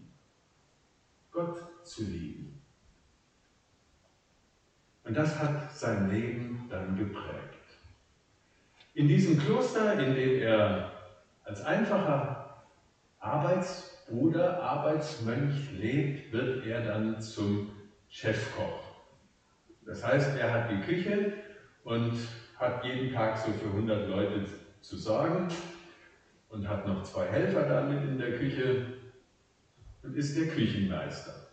Gott 1.33 1.72
zu 1.85 2.05
lieben. 2.05 2.63
Und 5.05 5.17
das 5.17 5.39
hat 5.39 5.73
sein 5.73 6.11
Leben 6.11 6.67
dann 6.71 6.97
geprägt. 6.97 7.59
In 8.95 9.09
diesem 9.09 9.39
Kloster, 9.39 9.99
in 9.99 10.15
dem 10.15 10.43
er 10.43 10.93
als 11.45 11.65
einfacher 11.65 12.67
Arbeitsbruder, 13.19 14.63
Arbeitsmönch 14.63 15.73
lebt, 15.73 16.33
wird 16.33 16.67
er 16.67 16.83
dann 16.83 17.21
zum 17.21 17.73
Chefkoch. 18.09 18.85
Das 19.85 20.07
heißt, 20.07 20.39
er 20.39 20.53
hat 20.53 20.71
die 20.71 20.81
Küche 20.81 21.33
und 21.85 22.17
hat 22.57 22.85
jeden 22.85 23.13
Tag 23.13 23.39
so 23.39 23.53
für 23.53 23.69
100 23.69 24.09
Leute 24.09 24.47
zu 24.81 24.97
sorgen 24.97 25.49
und 26.51 26.69
hat 26.69 26.87
noch 26.87 27.03
zwei 27.05 27.27
Helfer 27.27 27.63
da 27.63 27.83
mit 27.83 28.05
in 28.05 28.19
der 28.19 28.37
Küche 28.37 28.87
und 30.03 30.17
ist 30.17 30.37
der 30.37 30.49
Küchenmeister. 30.49 31.52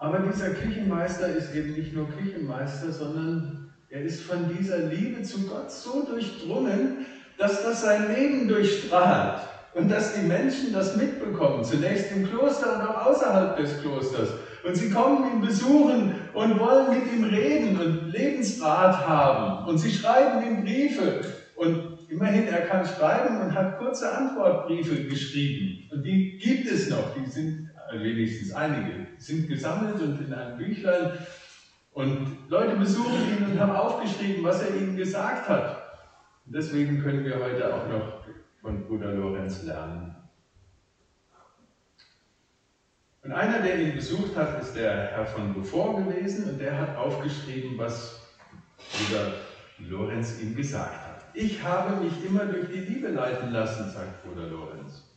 Aber 0.00 0.20
dieser 0.20 0.52
Küchenmeister 0.52 1.28
ist 1.28 1.54
eben 1.54 1.74
nicht 1.74 1.94
nur 1.94 2.08
Küchenmeister, 2.08 2.90
sondern 2.90 3.68
er 3.90 4.00
ist 4.00 4.22
von 4.22 4.48
dieser 4.48 4.78
Liebe 4.78 5.22
zu 5.22 5.46
Gott 5.46 5.70
so 5.70 6.04
durchdrungen, 6.04 7.04
dass 7.36 7.62
das 7.62 7.82
sein 7.82 8.14
Leben 8.14 8.48
durchstrahlt 8.48 9.40
und 9.74 9.90
dass 9.90 10.14
die 10.14 10.26
Menschen 10.26 10.72
das 10.72 10.96
mitbekommen, 10.96 11.64
zunächst 11.64 12.12
im 12.12 12.26
Kloster 12.26 12.76
und 12.76 12.88
auch 12.88 13.06
außerhalb 13.08 13.58
des 13.58 13.82
Klosters. 13.82 14.30
Und 14.64 14.74
sie 14.74 14.90
kommen 14.90 15.34
ihn 15.34 15.40
besuchen 15.42 16.14
und 16.32 16.58
wollen 16.58 16.98
mit 16.98 17.12
ihm 17.12 17.24
reden 17.24 17.78
und 17.78 18.10
Lebensrat 18.10 19.06
haben. 19.06 19.68
Und 19.68 19.76
sie 19.76 19.92
schreiben 19.92 20.42
ihm 20.46 20.64
Briefe. 20.64 21.20
Und 21.56 21.98
immerhin, 22.08 22.48
er 22.48 22.62
kann 22.62 22.86
schreiben 22.86 23.42
und 23.42 23.54
hat 23.54 23.78
kurze 23.78 24.10
Antwortbriefe 24.10 25.04
geschrieben. 25.04 25.90
Und 25.92 26.04
die 26.04 26.38
gibt 26.38 26.70
es 26.70 26.88
noch, 26.88 27.14
die 27.14 27.26
sind 27.26 27.69
wenigstens 27.92 28.52
einige, 28.52 29.06
sind 29.18 29.48
gesammelt 29.48 30.00
und 30.00 30.20
in 30.20 30.32
einem 30.32 30.56
Büchlein. 30.56 31.18
Und 31.92 32.48
Leute 32.48 32.76
besuchen 32.76 33.28
ihn 33.28 33.50
und 33.50 33.60
haben 33.60 33.72
aufgeschrieben, 33.72 34.44
was 34.44 34.62
er 34.62 34.76
ihnen 34.76 34.96
gesagt 34.96 35.48
hat. 35.48 35.82
Deswegen 36.44 37.02
können 37.02 37.24
wir 37.24 37.38
heute 37.40 37.74
auch 37.74 37.88
noch 37.88 38.24
von 38.60 38.86
Bruder 38.86 39.12
Lorenz 39.12 39.62
lernen. 39.62 40.14
Und 43.22 43.32
einer, 43.32 43.60
der 43.60 43.78
ihn 43.80 43.94
besucht 43.94 44.34
hat, 44.34 44.60
ist 44.60 44.74
der 44.74 45.08
Herr 45.08 45.26
von 45.26 45.52
Beaufort 45.52 46.04
gewesen 46.04 46.48
und 46.48 46.58
der 46.58 46.78
hat 46.78 46.96
aufgeschrieben, 46.96 47.76
was 47.76 48.20
Bruder 48.78 49.32
Lorenz 49.78 50.40
ihm 50.40 50.54
gesagt 50.54 51.06
hat. 51.06 51.24
Ich 51.34 51.62
habe 51.62 52.02
mich 52.02 52.24
immer 52.24 52.46
durch 52.46 52.68
die 52.68 52.80
Liebe 52.80 53.08
leiten 53.08 53.52
lassen, 53.52 53.90
sagt 53.90 54.22
Bruder 54.24 54.46
Lorenz, 54.46 55.09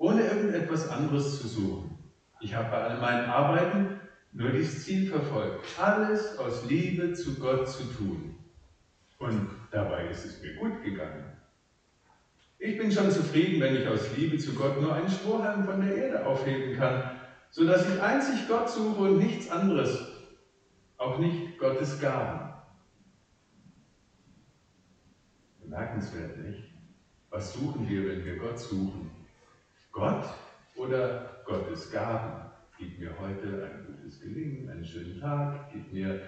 ohne 0.00 0.22
irgendetwas 0.22 0.88
anderes 0.88 1.40
zu 1.40 1.46
suchen. 1.46 1.98
Ich 2.40 2.54
habe 2.54 2.70
bei 2.70 2.78
all 2.78 3.00
meinen 3.00 3.28
Arbeiten 3.28 4.00
nur 4.32 4.50
dieses 4.50 4.84
Ziel 4.84 5.10
verfolgt, 5.10 5.62
alles 5.78 6.38
aus 6.38 6.64
Liebe 6.64 7.12
zu 7.12 7.38
Gott 7.38 7.68
zu 7.68 7.84
tun. 7.84 8.34
Und 9.18 9.50
dabei 9.70 10.08
ist 10.08 10.24
es 10.24 10.40
mir 10.40 10.54
gut 10.54 10.82
gegangen. 10.82 11.24
Ich 12.58 12.78
bin 12.78 12.90
schon 12.90 13.10
zufrieden, 13.10 13.60
wenn 13.60 13.76
ich 13.76 13.86
aus 13.86 14.16
Liebe 14.16 14.38
zu 14.38 14.54
Gott 14.54 14.80
nur 14.80 14.94
einen 14.94 15.10
Strohhalm 15.10 15.64
von 15.64 15.82
der 15.82 15.94
Erde 15.94 16.26
aufheben 16.26 16.78
kann, 16.78 17.20
sodass 17.50 17.86
ich 17.86 18.00
einzig 18.00 18.48
Gott 18.48 18.70
suche 18.70 19.02
und 19.02 19.18
nichts 19.18 19.50
anderes, 19.50 20.02
auch 20.96 21.18
nicht 21.18 21.58
Gottes 21.58 22.00
Gaben. 22.00 22.54
Bemerkenswert, 25.60 26.38
nicht? 26.38 26.70
Was 27.28 27.52
suchen 27.52 27.86
wir, 27.86 28.08
wenn 28.08 28.24
wir 28.24 28.38
Gott 28.38 28.58
suchen? 28.58 29.09
Gott 29.92 30.24
oder 30.76 31.42
Gottes 31.44 31.90
Gaben? 31.90 32.44
Gib 32.78 32.98
mir 32.98 33.12
heute 33.20 33.46
ein 33.46 33.86
gutes 33.86 34.20
Gelingen, 34.20 34.70
einen 34.70 34.84
schönen 34.84 35.20
Tag, 35.20 35.70
gib 35.70 35.92
mir 35.92 36.22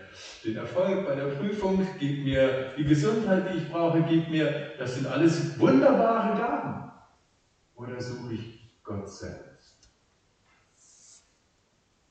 den 0.44 0.56
Erfolg 0.56 1.06
bei 1.06 1.14
der 1.14 1.28
Prüfung, 1.28 1.86
gib 1.98 2.24
mir 2.24 2.74
die 2.76 2.84
Gesundheit, 2.84 3.50
die 3.50 3.58
ich 3.58 3.70
brauche, 3.70 4.02
gib 4.02 4.28
mir, 4.28 4.74
das 4.78 4.96
sind 4.96 5.06
alles 5.06 5.58
wunderbare 5.58 6.38
Gaben. 6.38 6.90
Oder 7.74 8.00
suche 8.00 8.34
ich 8.34 8.68
Gott 8.82 9.08
selbst? 9.08 9.78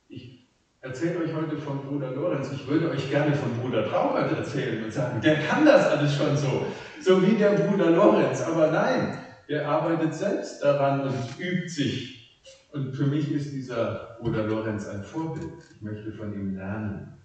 Ich 0.10 0.44
erzähle 0.82 1.20
euch 1.20 1.34
heute 1.36 1.58
von 1.58 1.86
Bruder 1.86 2.10
Lorenz. 2.10 2.52
Ich 2.52 2.68
würde 2.68 2.90
euch 2.90 3.08
gerne 3.10 3.36
von 3.36 3.54
Bruder 3.54 3.88
Traubert 3.88 4.36
erzählen 4.36 4.84
und 4.84 4.92
sagen, 4.92 5.22
der 5.22 5.40
kann 5.40 5.66
das 5.66 5.86
alles 5.86 6.16
schon 6.16 6.36
so, 6.36 6.66
so 7.00 7.22
wie 7.22 7.38
der 7.38 7.52
Bruder 7.52 7.92
Lorenz. 7.92 8.42
Aber 8.42 8.72
nein, 8.72 9.16
der 9.52 9.68
arbeitet 9.68 10.14
selbst 10.14 10.64
daran 10.64 11.02
und 11.02 11.40
übt 11.40 11.68
sich 11.68 12.40
und 12.72 12.96
für 12.96 13.08
mich 13.08 13.30
ist 13.34 13.52
dieser 13.52 14.18
Bruder 14.22 14.46
Lorenz 14.46 14.88
ein 14.88 15.04
Vorbild. 15.04 15.52
Ich 15.76 15.82
möchte 15.82 16.14
von 16.14 16.34
ihm 16.34 16.56
lernen. 16.56 17.20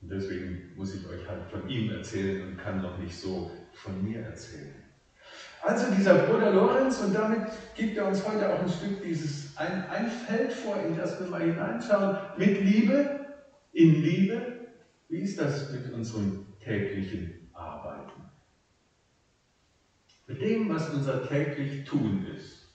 Und 0.00 0.12
deswegen 0.12 0.70
muss 0.76 0.94
ich 0.94 1.04
euch 1.08 1.26
halt 1.26 1.50
von 1.50 1.68
ihm 1.68 1.90
erzählen 1.90 2.46
und 2.46 2.56
kann 2.58 2.80
noch 2.80 2.96
nicht 2.98 3.16
so 3.16 3.50
von 3.72 4.04
mir 4.04 4.20
erzählen. 4.20 4.72
Also 5.62 5.92
dieser 5.92 6.14
Bruder 6.26 6.52
Lorenz, 6.52 7.00
und 7.00 7.12
damit 7.12 7.48
gibt 7.74 7.96
er 7.96 8.06
uns 8.06 8.24
heute 8.28 8.54
auch 8.54 8.60
ein 8.60 8.68
Stück 8.68 9.02
dieses, 9.02 9.56
ein, 9.56 9.88
ein 9.90 10.06
Feld 10.08 10.52
vor, 10.52 10.76
in 10.76 10.96
das 10.96 11.18
wir 11.18 11.26
mal 11.26 11.42
hineinschauen, 11.42 12.18
mit 12.36 12.60
Liebe, 12.60 13.26
in 13.72 14.00
Liebe. 14.00 14.68
Wie 15.08 15.22
ist 15.22 15.40
das 15.40 15.72
mit 15.72 15.92
unserem 15.92 16.46
täglichen? 16.60 17.43
Mit 20.26 20.40
dem, 20.40 20.68
was 20.70 20.88
unser 20.90 21.28
täglich 21.28 21.84
Tun 21.84 22.26
ist. 22.34 22.68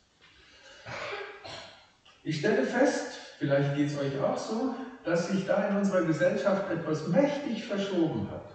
Ich 2.23 2.39
stelle 2.39 2.63
fest, 2.63 3.19
vielleicht 3.39 3.75
geht 3.75 3.87
es 3.87 3.97
euch 3.97 4.19
auch 4.19 4.37
so, 4.37 4.75
dass 5.03 5.29
sich 5.29 5.45
da 5.45 5.67
in 5.69 5.77
unserer 5.77 6.03
Gesellschaft 6.03 6.69
etwas 6.69 7.07
mächtig 7.07 7.65
verschoben 7.65 8.29
hat. 8.29 8.45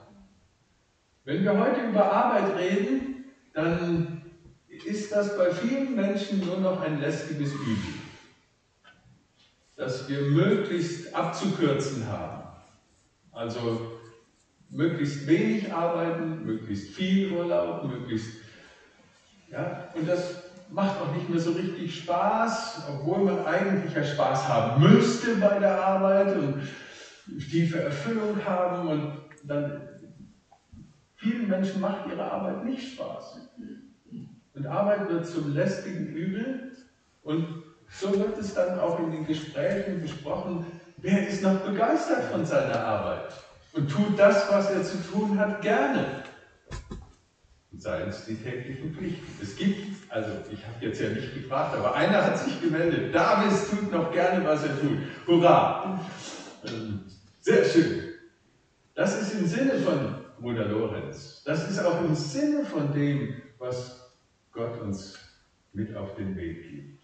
Wenn 1.24 1.42
wir 1.42 1.58
heute 1.58 1.80
über 1.88 2.12
Arbeit 2.12 2.56
reden, 2.56 3.24
dann 3.52 4.22
ist 4.68 5.10
das 5.10 5.36
bei 5.36 5.50
vielen 5.50 5.96
Menschen 5.96 6.40
nur 6.46 6.58
noch 6.58 6.80
ein 6.80 7.00
lästiges 7.00 7.52
Übel, 7.52 7.94
das 9.76 10.08
wir 10.08 10.20
möglichst 10.20 11.14
abzukürzen 11.14 12.06
haben. 12.06 12.42
Also 13.32 13.98
möglichst 14.68 15.26
wenig 15.26 15.72
arbeiten, 15.72 16.44
möglichst 16.44 16.94
viel 16.94 17.32
Urlaub, 17.32 17.84
möglichst 17.84 18.43
ja, 19.50 19.88
und 19.94 20.08
das 20.08 20.44
macht 20.70 21.00
auch 21.00 21.14
nicht 21.14 21.28
mehr 21.28 21.40
so 21.40 21.52
richtig 21.52 22.02
Spaß, 22.02 22.84
obwohl 22.90 23.20
man 23.20 23.46
eigentlich 23.46 23.94
ja 23.94 24.02
Spaß 24.02 24.48
haben 24.48 24.82
müsste 24.82 25.36
bei 25.36 25.58
der 25.58 25.78
Arbeit 25.78 26.36
und 26.36 26.62
tiefe 27.48 27.82
Erfüllung 27.82 28.44
haben 28.44 28.88
und 28.88 29.12
dann 29.44 29.88
vielen 31.16 31.48
Menschen 31.48 31.80
macht 31.80 32.06
ihre 32.10 32.24
Arbeit 32.24 32.64
nicht 32.64 32.92
Spaß. 32.92 33.38
Und 34.54 34.66
Arbeit 34.66 35.08
wird 35.08 35.26
zum 35.26 35.52
lästigen 35.52 36.06
Übel 36.06 36.72
und 37.22 37.46
so 37.88 38.14
wird 38.18 38.38
es 38.38 38.54
dann 38.54 38.78
auch 38.78 38.98
in 38.98 39.10
den 39.12 39.26
Gesprächen 39.26 40.00
besprochen, 40.00 40.66
wer 40.96 41.26
ist 41.26 41.42
noch 41.42 41.58
begeistert 41.58 42.24
von 42.24 42.44
seiner 42.44 42.80
Arbeit 42.80 43.32
und 43.72 43.90
tut 43.90 44.18
das, 44.18 44.50
was 44.50 44.70
er 44.70 44.82
zu 44.82 44.96
tun 44.96 45.38
hat, 45.38 45.60
gerne 45.62 46.23
seien 47.84 48.08
es 48.08 48.24
die 48.24 48.36
täglichen 48.36 48.94
Pflichten. 48.94 49.26
Es 49.42 49.56
gibt, 49.56 50.10
also 50.10 50.30
ich 50.50 50.66
habe 50.66 50.76
jetzt 50.80 51.00
ja 51.00 51.10
nicht 51.10 51.34
gefragt, 51.34 51.76
aber 51.76 51.94
einer 51.94 52.24
hat 52.24 52.38
sich 52.38 52.58
gemeldet. 52.60 53.14
Davis 53.14 53.68
tut 53.68 53.92
noch 53.92 54.10
gerne, 54.10 54.42
was 54.44 54.64
er 54.64 54.80
tut. 54.80 54.98
Hurra! 55.26 56.00
Ähm, 56.66 57.00
sehr 57.40 57.62
schön. 57.62 58.14
Das 58.94 59.20
ist 59.20 59.38
im 59.38 59.46
Sinne 59.46 59.74
von 59.80 60.24
Bruder 60.40 60.64
Lorenz. 60.64 61.42
Das 61.44 61.70
ist 61.70 61.78
auch 61.78 62.02
im 62.02 62.14
Sinne 62.14 62.64
von 62.64 62.90
dem, 62.94 63.34
was 63.58 64.14
Gott 64.50 64.80
uns 64.80 65.18
mit 65.74 65.94
auf 65.94 66.14
den 66.14 66.34
Weg 66.36 66.70
gibt. 66.70 67.00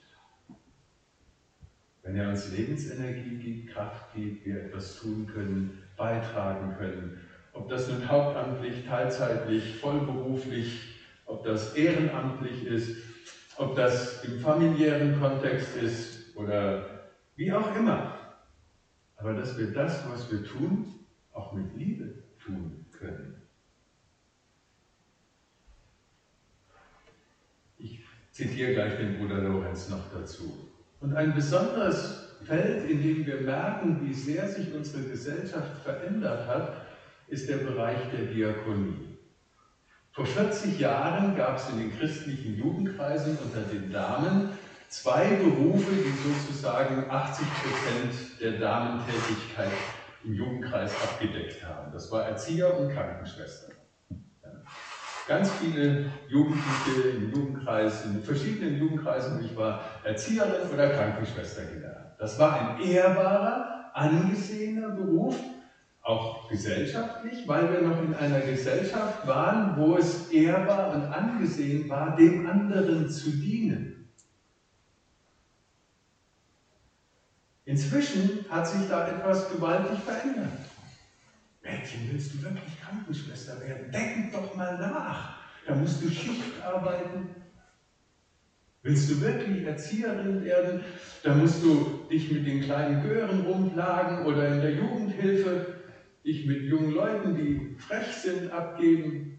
Wenn 2.02 2.16
er 2.16 2.30
uns 2.30 2.50
Lebensenergie 2.52 3.36
gibt, 3.36 3.74
Kraft 3.74 4.14
gibt, 4.14 4.46
wir 4.46 4.64
etwas 4.64 4.96
tun 4.96 5.26
können, 5.26 5.82
beitragen 5.98 6.74
können, 6.78 7.20
ob 7.52 7.68
das 7.68 7.88
nun 7.88 8.08
hauptamtlich, 8.08 8.86
teilzeitlich, 8.86 9.76
vollberuflich, 9.76 10.94
ob 11.26 11.44
das 11.44 11.74
ehrenamtlich 11.74 12.64
ist, 12.64 12.96
ob 13.56 13.76
das 13.76 14.24
im 14.24 14.40
familiären 14.40 15.18
Kontext 15.20 15.76
ist 15.76 16.36
oder 16.36 17.00
wie 17.36 17.52
auch 17.52 17.74
immer. 17.76 18.16
Aber 19.16 19.34
dass 19.34 19.58
wir 19.58 19.72
das, 19.72 20.08
was 20.08 20.30
wir 20.30 20.44
tun, 20.44 20.86
auch 21.32 21.52
mit 21.52 21.74
Liebe 21.74 22.22
tun 22.42 22.86
können. 22.92 23.36
Ich 27.76 28.00
zitiere 28.30 28.72
gleich 28.72 28.96
den 28.96 29.18
Bruder 29.18 29.42
Lorenz 29.42 29.88
noch 29.88 30.10
dazu. 30.12 30.68
Und 31.00 31.14
ein 31.14 31.34
besonderes 31.34 32.36
Feld, 32.42 32.88
in 32.88 33.02
dem 33.02 33.26
wir 33.26 33.42
merken, 33.42 34.00
wie 34.02 34.14
sehr 34.14 34.48
sich 34.48 34.72
unsere 34.72 35.02
Gesellschaft 35.04 35.82
verändert 35.82 36.46
hat, 36.46 36.89
ist 37.30 37.48
der 37.48 37.58
Bereich 37.58 37.98
der 38.12 38.26
Diakonie. 38.26 39.16
Vor 40.12 40.26
40 40.26 40.80
Jahren 40.80 41.36
gab 41.36 41.56
es 41.56 41.70
in 41.70 41.78
den 41.78 41.96
christlichen 41.96 42.56
Jugendkreisen 42.56 43.38
unter 43.38 43.60
den 43.60 43.92
Damen 43.92 44.50
zwei 44.88 45.26
Berufe, 45.36 45.92
die 45.92 46.28
sozusagen 46.28 47.08
80 47.08 47.46
Prozent 47.46 48.40
der 48.40 48.58
Damentätigkeit 48.58 49.70
im 50.24 50.34
Jugendkreis 50.34 50.92
abgedeckt 51.02 51.64
haben. 51.64 51.92
Das 51.92 52.10
war 52.10 52.24
Erzieher 52.24 52.76
und 52.76 52.92
Krankenschwester. 52.92 53.72
Ganz 55.28 55.52
viele 55.52 56.06
Jugendliche 56.28 57.08
in 57.16 57.30
Jugendkreisen, 57.30 58.16
in 58.16 58.22
verschiedenen 58.24 58.80
Jugendkreisen, 58.80 59.44
ich 59.44 59.56
war 59.56 59.80
Erzieherin 60.02 60.68
oder 60.74 60.90
Krankenschwester 60.90 61.66
gelernt. 61.66 62.16
Das 62.18 62.36
war 62.40 62.58
ein 62.58 62.82
ehrbarer, 62.82 63.92
angesehener 63.94 64.88
Beruf, 64.88 65.36
auch 66.02 66.48
gesellschaftlich, 66.48 67.46
weil 67.46 67.70
wir 67.70 67.82
noch 67.82 68.02
in 68.02 68.14
einer 68.14 68.40
Gesellschaft 68.40 69.26
waren, 69.26 69.76
wo 69.76 69.96
es 69.96 70.30
ehrbar 70.30 70.94
und 70.94 71.02
angesehen 71.04 71.88
war, 71.88 72.16
dem 72.16 72.48
anderen 72.48 73.10
zu 73.10 73.30
dienen. 73.30 74.08
Inzwischen 77.64 78.44
hat 78.48 78.66
sich 78.66 78.88
da 78.88 79.06
etwas 79.06 79.50
gewaltig 79.50 80.00
verändert. 80.00 80.58
Mädchen, 81.62 82.08
willst 82.10 82.34
du 82.34 82.42
wirklich 82.42 82.80
Krankenschwester 82.80 83.60
werden? 83.60 83.92
Denk 83.92 84.32
doch 84.32 84.54
mal 84.56 84.78
nach. 84.78 85.36
Da 85.66 85.74
musst 85.74 86.02
du 86.02 86.08
Schicht 86.08 86.60
arbeiten. 86.64 87.28
Willst 88.82 89.10
du 89.10 89.20
wirklich 89.20 89.64
Erzieherin 89.64 90.42
werden? 90.42 90.82
Da 91.22 91.34
musst 91.34 91.62
du 91.62 92.00
dich 92.10 92.30
mit 92.32 92.46
den 92.46 92.62
kleinen 92.62 93.02
Gören 93.02 93.42
rumplagen 93.42 94.24
oder 94.24 94.48
in 94.48 94.60
der 94.62 94.72
Jugendhilfe 94.72 95.79
dich 96.30 96.46
mit 96.46 96.62
jungen 96.62 96.92
Leuten, 96.92 97.34
die 97.34 97.74
frech 97.76 98.06
sind, 98.06 98.52
abgeben. 98.52 99.38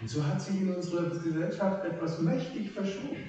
Und 0.00 0.08
so 0.08 0.24
hat 0.24 0.40
sich 0.40 0.60
in 0.60 0.72
unserer 0.74 1.10
Gesellschaft 1.10 1.84
etwas 1.84 2.20
mächtig 2.20 2.70
verschoben. 2.70 3.28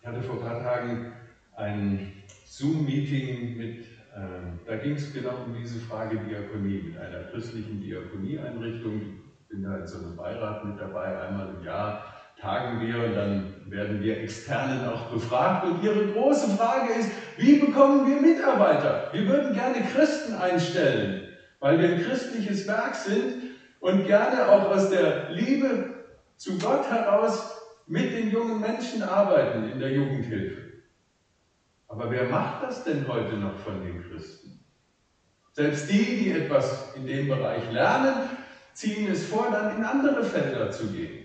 Ich 0.00 0.06
hatte 0.06 0.22
vor 0.22 0.36
ein 0.36 0.42
paar 0.42 0.62
Tagen 0.62 1.12
ein 1.56 2.12
Zoom-Meeting 2.44 3.56
mit, 3.56 3.80
äh, 4.14 4.66
da 4.66 4.76
ging 4.76 4.92
es 4.92 5.12
genau 5.12 5.44
um 5.46 5.54
diese 5.54 5.80
Frage 5.80 6.18
Diakonie, 6.18 6.82
mit 6.82 6.98
einer 6.98 7.24
christlichen 7.24 7.80
Diakonieeinrichtung. 7.80 9.00
Ich 9.00 9.48
bin 9.48 9.62
da 9.62 9.78
in 9.78 9.86
so 9.86 9.98
einem 9.98 10.16
Beirat 10.16 10.64
mit 10.64 10.78
dabei, 10.78 11.20
einmal 11.22 11.54
im 11.54 11.64
Jahr 11.64 12.11
tagen 12.42 12.80
wir 12.80 13.04
und 13.04 13.14
dann 13.14 13.54
werden 13.66 14.02
wir 14.02 14.20
Externen 14.20 14.86
auch 14.88 15.06
befragt. 15.10 15.64
Und 15.64 15.82
ihre 15.82 16.08
große 16.08 16.56
Frage 16.56 16.92
ist, 16.92 17.10
wie 17.36 17.58
bekommen 17.58 18.06
wir 18.06 18.20
Mitarbeiter? 18.20 19.08
Wir 19.12 19.28
würden 19.28 19.54
gerne 19.54 19.80
Christen 19.82 20.34
einstellen, 20.34 21.28
weil 21.60 21.78
wir 21.78 21.90
ein 21.90 22.02
christliches 22.02 22.66
Werk 22.66 22.96
sind 22.96 23.34
und 23.80 24.06
gerne 24.06 24.48
auch 24.48 24.70
aus 24.70 24.90
der 24.90 25.30
Liebe 25.30 25.94
zu 26.36 26.58
Gott 26.58 26.90
heraus 26.90 27.56
mit 27.86 28.12
den 28.12 28.30
jungen 28.30 28.60
Menschen 28.60 29.02
arbeiten 29.02 29.70
in 29.70 29.78
der 29.78 29.92
Jugendhilfe. 29.92 30.62
Aber 31.86 32.10
wer 32.10 32.24
macht 32.24 32.64
das 32.64 32.84
denn 32.84 33.06
heute 33.06 33.36
noch 33.36 33.56
von 33.58 33.84
den 33.84 34.02
Christen? 34.02 34.64
Selbst 35.52 35.90
die, 35.90 36.16
die 36.16 36.32
etwas 36.32 36.94
in 36.96 37.06
dem 37.06 37.28
Bereich 37.28 37.70
lernen, 37.70 38.30
ziehen 38.72 39.12
es 39.12 39.26
vor, 39.26 39.48
dann 39.52 39.76
in 39.76 39.84
andere 39.84 40.24
Felder 40.24 40.70
zu 40.70 40.86
gehen. 40.86 41.21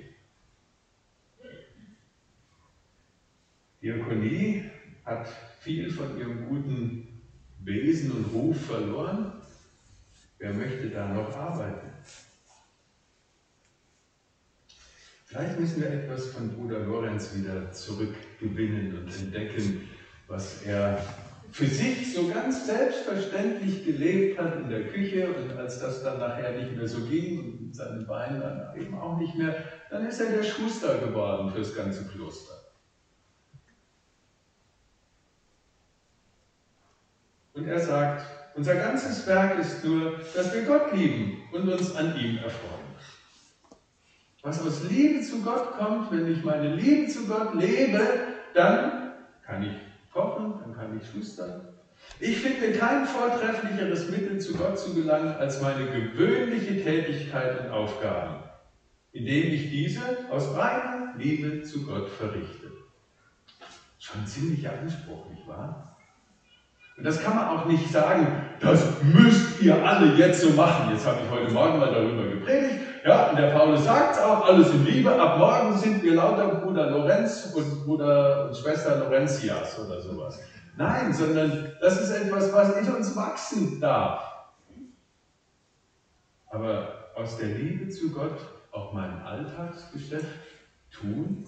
Diakonie 3.81 4.63
hat 5.05 5.27
viel 5.59 5.91
von 5.91 6.17
ihrem 6.17 6.47
guten 6.47 7.21
Wesen 7.63 8.11
und 8.11 8.33
Ruf 8.33 8.65
verloren. 8.65 9.33
Wer 10.39 10.53
möchte 10.53 10.89
da 10.89 11.07
noch 11.07 11.35
arbeiten? 11.35 11.89
Vielleicht 15.25 15.59
müssen 15.59 15.81
wir 15.81 15.91
etwas 15.91 16.27
von 16.27 16.49
Bruder 16.55 16.79
Lorenz 16.79 17.35
wieder 17.35 17.71
zurückgewinnen 17.71 18.97
und 18.97 19.13
entdecken, 19.13 19.81
was 20.27 20.61
er 20.63 21.03
für 21.51 21.65
sich 21.65 22.13
so 22.13 22.27
ganz 22.27 22.65
selbstverständlich 22.65 23.83
gelebt 23.83 24.39
hat 24.39 24.55
in 24.57 24.69
der 24.69 24.87
Küche 24.87 25.27
und 25.33 25.51
als 25.57 25.79
das 25.79 26.03
dann 26.03 26.19
nachher 26.19 26.57
nicht 26.57 26.75
mehr 26.75 26.87
so 26.87 27.01
ging 27.05 27.39
und 27.39 27.61
mit 27.61 27.75
seinen 27.75 28.05
Beinen 28.07 28.39
dann 28.39 28.79
eben 28.79 28.97
auch 28.97 29.19
nicht 29.19 29.35
mehr, 29.35 29.63
dann 29.89 30.05
ist 30.05 30.19
er 30.19 30.31
der 30.31 30.43
Schuster 30.43 30.97
geworden 30.99 31.51
fürs 31.51 31.75
ganze 31.75 32.05
Kloster. 32.05 32.66
Er 37.67 37.79
sagt, 37.79 38.25
unser 38.55 38.75
ganzes 38.75 39.27
Werk 39.27 39.59
ist 39.59 39.83
nur, 39.83 40.19
dass 40.33 40.53
wir 40.53 40.63
Gott 40.63 40.93
lieben 40.93 41.43
und 41.51 41.69
uns 41.69 41.95
an 41.95 42.17
ihm 42.17 42.37
erfreuen. 42.37 42.87
Was 44.41 44.65
aus 44.65 44.83
Liebe 44.89 45.21
zu 45.21 45.41
Gott 45.41 45.77
kommt, 45.77 46.09
wenn 46.11 46.31
ich 46.31 46.41
meine 46.43 46.73
Liebe 46.75 47.07
zu 47.07 47.27
Gott 47.27 47.53
lebe, 47.55 47.99
dann 48.53 49.11
kann 49.45 49.61
ich 49.61 49.73
kochen, 50.13 50.53
dann 50.61 50.73
kann 50.73 50.97
ich 50.97 51.05
schustern. 51.09 51.67
Ich 52.19 52.39
finde 52.39 52.77
kein 52.77 53.05
vortrefflicheres 53.05 54.09
Mittel 54.09 54.39
zu 54.39 54.53
Gott 54.55 54.79
zu 54.79 54.93
gelangen 54.93 55.33
als 55.35 55.61
meine 55.61 55.85
gewöhnliche 55.87 56.81
Tätigkeit 56.81 57.59
und 57.59 57.71
Aufgaben, 57.71 58.43
indem 59.11 59.51
ich 59.51 59.69
diese 59.69 60.01
aus 60.31 60.55
reiner 60.55 61.13
Liebe 61.17 61.63
zu 61.63 61.85
Gott 61.85 62.09
verrichte. 62.09 62.71
Schon 63.99 64.25
ziemlicher 64.25 64.79
Anspruch, 64.79 65.29
nicht 65.29 65.45
wahr? 65.45 65.96
Und 66.97 67.05
das 67.05 67.21
kann 67.21 67.35
man 67.35 67.47
auch 67.47 67.65
nicht 67.65 67.91
sagen, 67.91 68.27
das 68.59 68.83
müsst 69.03 69.61
ihr 69.61 69.85
alle 69.85 70.15
jetzt 70.15 70.41
so 70.41 70.49
machen. 70.49 70.91
Jetzt 70.91 71.05
habe 71.05 71.19
ich 71.23 71.29
heute 71.29 71.53
Morgen 71.53 71.77
mal 71.77 71.93
darüber 71.93 72.23
gepredigt. 72.23 72.79
Ja, 73.05 73.29
und 73.29 73.37
der 73.37 73.51
Paulus 73.51 73.85
sagt 73.85 74.15
es 74.15 74.21
auch, 74.21 74.45
alles 74.45 74.71
in 74.71 74.83
Liebe. 74.83 75.13
Ab 75.13 75.37
morgen 75.37 75.77
sind 75.77 76.01
wir 76.01 76.15
lauter 76.15 76.55
Bruder 76.55 76.89
Lorenz 76.89 77.53
und 77.55 77.85
Bruder 77.85 78.47
und 78.47 78.57
Schwester 78.57 78.97
Lorentias 78.97 79.79
oder 79.79 80.01
sowas. 80.01 80.39
Nein, 80.75 81.13
sondern 81.13 81.71
das 81.79 82.01
ist 82.01 82.09
etwas, 82.09 82.51
was 82.51 82.75
in 82.77 82.91
uns 82.91 83.15
wachsen 83.15 83.79
darf. 83.79 84.23
Aber 86.49 87.11
aus 87.15 87.37
der 87.37 87.49
Liebe 87.49 87.89
zu 87.89 88.11
Gott 88.11 88.39
auch 88.71 88.93
mein 88.93 89.21
Alltagsgeschäft 89.21 90.25
tun, 90.89 91.45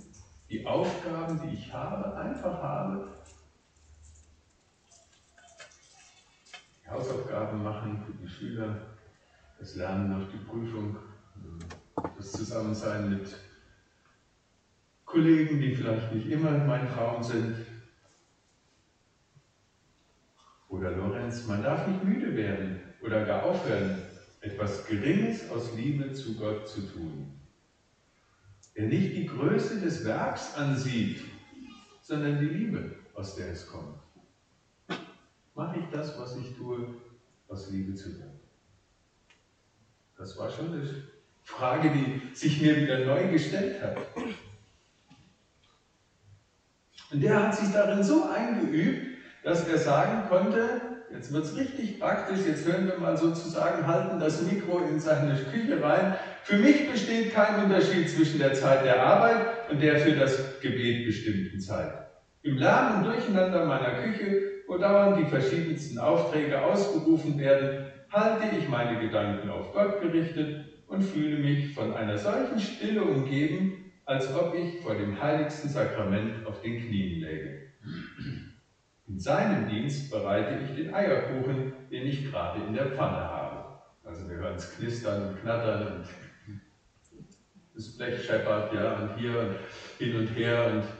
die 0.49 0.65
Aufgaben, 0.67 1.41
die 1.43 1.55
ich 1.55 1.73
habe, 1.73 2.15
einfach 2.15 2.61
habe, 2.61 3.07
Hausaufgaben 6.89 7.63
machen 7.63 8.03
für 8.05 8.13
die 8.13 8.27
Schüler, 8.27 8.75
das 9.59 9.75
Lernen 9.75 10.09
nach 10.09 10.29
die 10.31 10.37
Prüfung, 10.37 10.97
das 12.17 12.31
Zusammensein 12.31 13.09
mit 13.09 13.35
Kollegen, 15.05 15.59
die 15.59 15.75
vielleicht 15.75 16.13
nicht 16.13 16.27
immer 16.27 16.51
mein 16.51 16.87
Traum 16.89 17.23
sind. 17.23 17.55
Oder 20.69 20.91
Lorenz, 20.91 21.47
man 21.47 21.63
darf 21.63 21.87
nicht 21.87 22.03
müde 22.03 22.35
werden 22.35 22.79
oder 23.01 23.25
gar 23.25 23.43
aufhören, 23.43 24.01
etwas 24.41 24.85
Geringes 24.85 25.49
aus 25.49 25.75
Liebe 25.75 26.13
zu 26.13 26.37
Gott 26.37 26.67
zu 26.67 26.81
tun. 26.81 27.39
Der 28.75 28.87
nicht 28.87 29.15
die 29.15 29.25
Größe 29.25 29.81
des 29.81 30.05
Werks 30.05 30.55
ansieht, 30.55 31.21
sondern 32.01 32.39
die 32.39 32.45
Liebe, 32.45 32.95
aus 33.13 33.35
der 33.35 33.49
es 33.51 33.67
kommt. 33.67 33.99
Mache 35.59 35.79
ich 35.79 35.89
das, 35.91 36.17
was 36.17 36.37
ich 36.37 36.55
tue, 36.55 36.87
aus 37.49 37.69
Liebe 37.69 37.93
zu 37.93 38.13
Gott? 38.13 38.31
Das 40.17 40.37
war 40.37 40.49
schon 40.49 40.71
eine 40.71 40.87
Frage, 41.43 41.89
die 41.89 42.33
sich 42.33 42.61
mir 42.61 42.77
wieder 42.77 42.99
neu 42.99 43.27
gestellt 43.27 43.81
hat. 43.81 43.97
Und 47.11 47.21
der 47.21 47.43
hat 47.43 47.55
sich 47.55 47.73
darin 47.73 48.01
so 48.01 48.23
eingeübt, 48.29 49.17
dass 49.43 49.67
er 49.67 49.77
sagen 49.77 50.29
konnte, 50.29 51.03
jetzt 51.11 51.33
wird 51.33 51.43
es 51.43 51.57
richtig 51.57 51.99
praktisch, 51.99 52.45
jetzt 52.45 52.65
hören 52.65 52.87
wir 52.87 52.95
mal 52.95 53.17
sozusagen, 53.17 53.85
halten 53.85 54.17
das 54.17 54.41
Mikro 54.43 54.79
in 54.79 54.97
seine 54.97 55.35
Küche 55.43 55.83
rein. 55.83 56.15
Für 56.43 56.55
mich 56.55 56.89
besteht 56.89 57.33
kein 57.33 57.65
Unterschied 57.65 58.09
zwischen 58.09 58.39
der 58.39 58.53
Zeit 58.53 58.85
der 58.85 59.03
Arbeit 59.03 59.69
und 59.69 59.81
der 59.81 59.99
für 59.99 60.13
das 60.13 60.61
Gebet 60.61 61.05
bestimmten 61.05 61.59
Zeit. 61.59 62.07
Im 62.43 62.55
Lärm 62.55 62.99
und 62.99 63.03
Durcheinander 63.03 63.65
meiner 63.65 64.01
Küche 64.03 64.58
wo 64.69 64.77
dauernd 64.77 65.17
die 65.17 65.25
verschiedensten 65.25 65.97
Aufträge 65.97 66.63
ausgerufen 66.63 67.39
werden, 67.39 67.91
halte 68.11 68.55
ich 68.55 68.69
meine 68.69 69.03
Gedanken 69.03 69.49
auf 69.49 69.73
Gott 69.73 69.99
gerichtet 69.99 70.83
und 70.85 71.03
fühle 71.03 71.37
mich 71.37 71.73
von 71.73 71.91
einer 71.95 72.19
solchen 72.19 72.59
Stille 72.59 73.03
umgeben, 73.03 73.83
als 74.05 74.31
ob 74.35 74.53
ich 74.53 74.79
vor 74.83 74.95
dem 74.95 75.19
heiligsten 75.19 75.69
Sakrament 75.69 76.45
auf 76.45 76.61
den 76.61 76.77
Knien 76.77 77.19
läge. 77.19 77.55
In 79.07 79.19
seinem 79.19 79.67
Dienst 79.67 80.11
bereite 80.11 80.63
ich 80.63 80.75
den 80.75 80.93
Eierkuchen, 80.93 81.73
den 81.89 82.05
ich 82.05 82.29
gerade 82.29 82.61
in 82.61 82.75
der 82.75 82.85
Pfanne 82.85 83.27
habe. 83.27 83.65
Also 84.03 84.29
wir 84.29 84.37
hören 84.37 84.55
es 84.55 84.69
knistern 84.69 85.29
und 85.29 85.35
knattern 85.35 85.95
und 85.95 86.05
das 87.73 87.89
Blech 87.95 88.23
scheppert, 88.23 88.71
ja, 88.71 88.99
und 88.99 89.15
hier 89.15 89.39
und 89.39 89.55
hin 89.97 90.15
und 90.15 90.35
her 90.35 90.67
und 90.67 90.98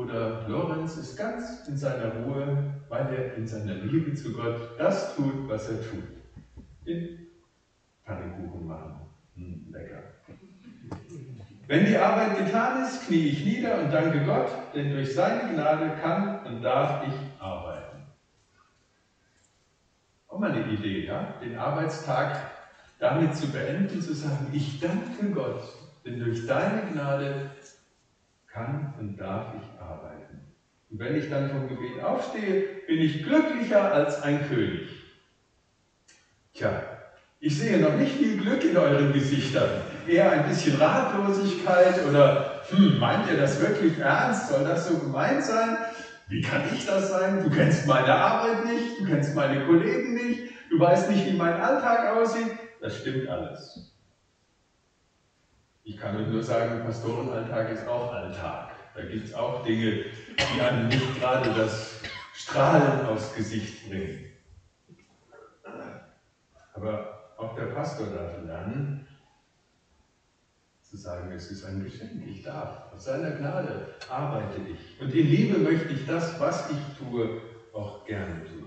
oder 0.00 0.48
Lorenz 0.48 0.96
ist 0.96 1.16
ganz 1.16 1.68
in 1.68 1.76
seiner 1.76 2.14
Ruhe, 2.24 2.72
weil 2.88 3.14
er 3.14 3.34
in 3.34 3.46
seiner 3.46 3.74
Liebe 3.74 4.14
zu 4.14 4.32
Gott 4.32 4.70
das 4.78 5.14
tut, 5.14 5.46
was 5.46 5.68
er 5.68 5.82
tut. 5.82 6.04
Den 6.86 7.26
Pannekuchen 8.04 8.66
machen. 8.66 9.00
Hm, 9.34 9.66
lecker. 9.70 10.02
Wenn 11.66 11.84
die 11.84 11.98
Arbeit 11.98 12.38
getan 12.38 12.82
ist, 12.82 13.06
knie 13.06 13.28
ich 13.28 13.44
nieder 13.44 13.78
und 13.78 13.92
danke 13.92 14.24
Gott, 14.24 14.48
denn 14.74 14.90
durch 14.90 15.14
seine 15.14 15.52
Gnade 15.52 15.96
kann 16.00 16.46
und 16.46 16.62
darf 16.62 17.06
ich 17.06 17.14
arbeiten. 17.40 17.98
Auch 20.28 20.38
mal 20.38 20.50
eine 20.50 20.66
Idee, 20.66 21.04
ja? 21.04 21.34
Den 21.42 21.58
Arbeitstag 21.58 22.38
damit 22.98 23.36
zu 23.36 23.48
beenden, 23.48 24.00
zu 24.00 24.14
sagen, 24.14 24.48
ich 24.52 24.80
danke 24.80 25.30
Gott, 25.30 25.62
denn 26.06 26.18
durch 26.18 26.46
deine 26.46 26.90
Gnade 26.90 27.50
kann 28.52 28.94
und 28.98 29.16
darf 29.16 29.54
ich 29.54 29.80
arbeiten. 29.80 30.40
Und 30.90 30.98
wenn 30.98 31.16
ich 31.16 31.30
dann 31.30 31.50
vom 31.50 31.68
Gebet 31.68 32.02
aufstehe, 32.02 32.64
bin 32.86 32.98
ich 32.98 33.22
glücklicher 33.22 33.92
als 33.92 34.22
ein 34.22 34.48
König. 34.48 34.88
Tja, 36.52 36.82
ich 37.38 37.56
sehe 37.56 37.78
noch 37.78 37.94
nicht 37.94 38.16
viel 38.16 38.36
Glück 38.38 38.64
in 38.64 38.76
euren 38.76 39.12
Gesichtern. 39.12 39.70
Eher 40.06 40.30
ein 40.30 40.48
bisschen 40.48 40.76
Ratlosigkeit 40.80 42.04
oder, 42.08 42.60
hm, 42.68 42.98
meint 42.98 43.28
ihr 43.28 43.36
das 43.36 43.60
wirklich 43.60 43.98
ernst? 43.98 44.48
Soll 44.48 44.64
das 44.64 44.86
so 44.86 44.98
gemeint 44.98 45.42
sein? 45.42 45.78
Wie 46.28 46.40
kann 46.40 46.62
ich 46.72 46.84
das 46.84 47.10
sein? 47.10 47.42
Du 47.42 47.50
kennst 47.50 47.86
meine 47.86 48.12
Arbeit 48.12 48.64
nicht, 48.64 49.00
du 49.00 49.04
kennst 49.04 49.34
meine 49.34 49.64
Kollegen 49.64 50.14
nicht, 50.14 50.52
du 50.70 50.78
weißt 50.78 51.08
nicht, 51.08 51.26
wie 51.26 51.36
mein 51.36 51.54
Alltag 51.54 52.08
aussieht. 52.16 52.52
Das 52.80 52.98
stimmt 52.98 53.28
alles. 53.28 53.99
Ich 55.90 55.96
kann 55.96 56.30
nur 56.30 56.40
sagen, 56.40 56.84
Pastorenalltag 56.84 57.72
ist 57.72 57.88
auch 57.88 58.12
Alltag. 58.12 58.70
Da 58.94 59.02
gibt 59.02 59.26
es 59.26 59.34
auch 59.34 59.64
Dinge, 59.64 60.04
die 60.38 60.60
einem 60.60 60.86
nicht 60.86 61.18
gerade 61.18 61.52
das 61.52 61.98
Strahlen 62.32 63.06
aufs 63.06 63.34
Gesicht 63.34 63.88
bringen. 63.88 64.26
Aber 66.74 67.34
auch 67.36 67.56
der 67.56 67.66
Pastor 67.66 68.06
darf 68.06 68.40
lernen, 68.46 69.04
zu 70.80 70.96
sagen, 70.96 71.32
es 71.32 71.50
ist 71.50 71.64
ein 71.64 71.82
Geschenk, 71.82 72.24
ich 72.24 72.44
darf. 72.44 72.92
Aus 72.92 73.04
seiner 73.04 73.32
Gnade 73.32 73.88
arbeite 74.08 74.60
ich. 74.60 75.00
Und 75.00 75.12
in 75.12 75.26
Liebe 75.26 75.58
möchte 75.58 75.92
ich 75.92 76.06
das, 76.06 76.38
was 76.38 76.70
ich 76.70 76.78
tue, 76.96 77.40
auch 77.72 78.04
gerne 78.04 78.44
tun. 78.44 78.59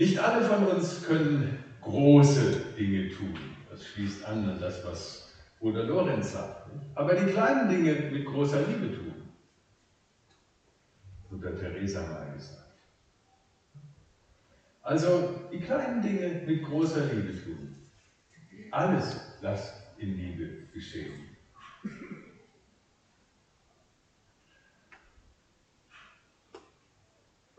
Nicht 0.00 0.18
alle 0.18 0.42
von 0.42 0.64
uns 0.64 1.04
können 1.04 1.62
große 1.82 2.72
Dinge 2.78 3.10
tun. 3.10 3.38
Das 3.68 3.86
schließt 3.86 4.24
an 4.24 4.48
an 4.48 4.58
das, 4.58 4.82
was 4.82 5.30
Bruder 5.58 5.84
Lorenz 5.84 6.32
sagt. 6.32 6.70
Aber 6.94 7.14
die 7.14 7.30
kleinen 7.30 7.68
Dinge 7.68 8.10
mit 8.10 8.24
großer 8.24 8.62
Liebe 8.62 8.96
tun. 8.96 9.12
Mutter 11.28 11.54
Teresa 11.54 12.00
mal 12.00 12.32
gesagt. 12.34 12.72
Also 14.80 15.38
die 15.52 15.60
kleinen 15.60 16.00
Dinge 16.00 16.44
mit 16.46 16.62
großer 16.62 17.04
Liebe 17.12 17.38
tun. 17.38 17.76
Alles 18.70 19.20
lasst 19.42 19.74
in 19.98 20.16
Liebe 20.16 20.48
geschehen. 20.72 21.29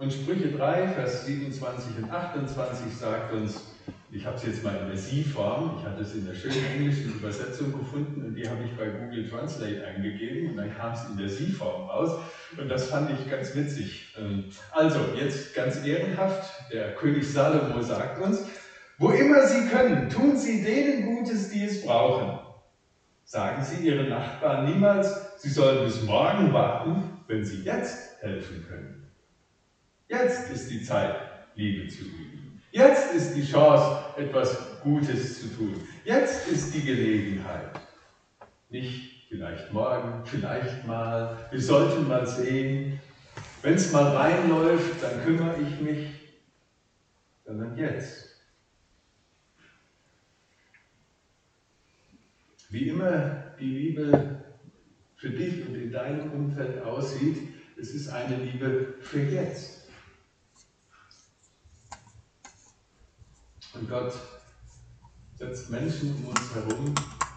Und 0.01 0.11
Sprüche 0.11 0.49
3, 0.49 0.87
Vers 0.87 1.27
27 1.27 1.99
und 2.01 2.11
28 2.11 2.97
sagt 2.97 3.33
uns, 3.33 3.67
ich 4.09 4.25
habe 4.25 4.35
es 4.35 4.43
jetzt 4.47 4.63
mal 4.63 4.75
in 4.75 4.87
der 4.87 4.97
Sie-Form, 4.97 5.77
ich 5.77 5.85
hatte 5.85 6.01
es 6.01 6.15
in 6.15 6.25
der 6.25 6.33
schönen 6.33 6.65
englischen 6.73 7.13
Übersetzung 7.13 7.71
gefunden 7.71 8.25
und 8.25 8.33
die 8.33 8.49
habe 8.49 8.63
ich 8.63 8.75
bei 8.75 8.87
Google 8.87 9.29
Translate 9.29 9.85
eingegeben 9.85 10.49
und 10.49 10.57
dann 10.57 10.75
kam 10.75 10.93
es 10.93 11.07
in 11.07 11.17
der 11.17 11.29
Sie-Form 11.29 11.83
raus 11.83 12.19
und 12.59 12.67
das 12.67 12.89
fand 12.89 13.11
ich 13.11 13.29
ganz 13.29 13.53
witzig. 13.53 14.15
Ähm, 14.17 14.45
also, 14.71 14.97
jetzt 15.15 15.53
ganz 15.53 15.85
ehrenhaft, 15.85 16.51
der 16.73 16.95
König 16.95 17.31
Salomo 17.31 17.79
sagt 17.83 18.19
uns, 18.23 18.43
wo 18.97 19.11
immer 19.11 19.45
Sie 19.45 19.67
können, 19.67 20.09
tun 20.09 20.35
Sie 20.35 20.63
denen 20.63 21.15
Gutes, 21.15 21.51
die 21.51 21.63
es 21.63 21.85
brauchen. 21.85 22.39
Sagen 23.23 23.63
Sie 23.63 23.85
Ihren 23.85 24.09
Nachbarn 24.09 24.65
niemals, 24.65 25.39
Sie 25.39 25.49
sollen 25.49 25.85
bis 25.85 26.01
morgen 26.01 26.51
warten, 26.53 27.03
wenn 27.27 27.45
Sie 27.45 27.61
jetzt 27.61 28.19
helfen 28.19 28.65
können. 28.67 29.00
Jetzt 30.12 30.52
ist 30.52 30.69
die 30.69 30.84
Zeit, 30.84 31.15
Liebe 31.56 31.88
zu 31.88 32.04
üben. 32.04 32.62
Jetzt 32.71 33.13
ist 33.15 33.34
die 33.34 33.50
Chance, 33.50 34.04
etwas 34.17 34.82
Gutes 34.84 35.39
zu 35.39 35.56
tun. 35.56 35.82
Jetzt 36.04 36.50
ist 36.50 36.76
die 36.76 36.82
Gelegenheit. 36.82 37.80
Nicht 38.69 39.28
vielleicht 39.30 39.71
morgen, 39.71 40.26
vielleicht 40.26 40.86
mal, 40.86 41.38
wir 41.50 41.62
sollten 41.62 42.10
mal 42.10 42.28
sehen. 42.28 43.00
Wenn 43.62 43.76
es 43.76 43.93
mal 43.93 44.13
reinläuft, 44.17 45.02
dann 45.02 45.24
kümmere 45.24 45.56
ich 45.62 45.80
mich, 45.80 46.08
sondern 47.45 47.78
jetzt. 47.78 48.36
Wie 52.69 52.89
immer 52.89 53.54
die 53.58 53.78
Liebe 53.78 54.43
für 55.15 55.30
dich 55.30 55.65
und 55.65 55.76
in 55.76 55.89
deinem 55.89 56.32
Umfeld 56.32 56.84
aussieht, 56.84 57.38
es 57.80 57.93
ist 57.93 58.10
eine 58.10 58.36
Liebe 58.36 58.95
für 59.00 59.21
jetzt. 59.21 59.80
Und 63.73 63.89
Gott 63.89 64.13
setzt 65.36 65.69
Menschen 65.69 66.15
um 66.15 66.25
uns 66.25 66.55
herum 66.55 66.93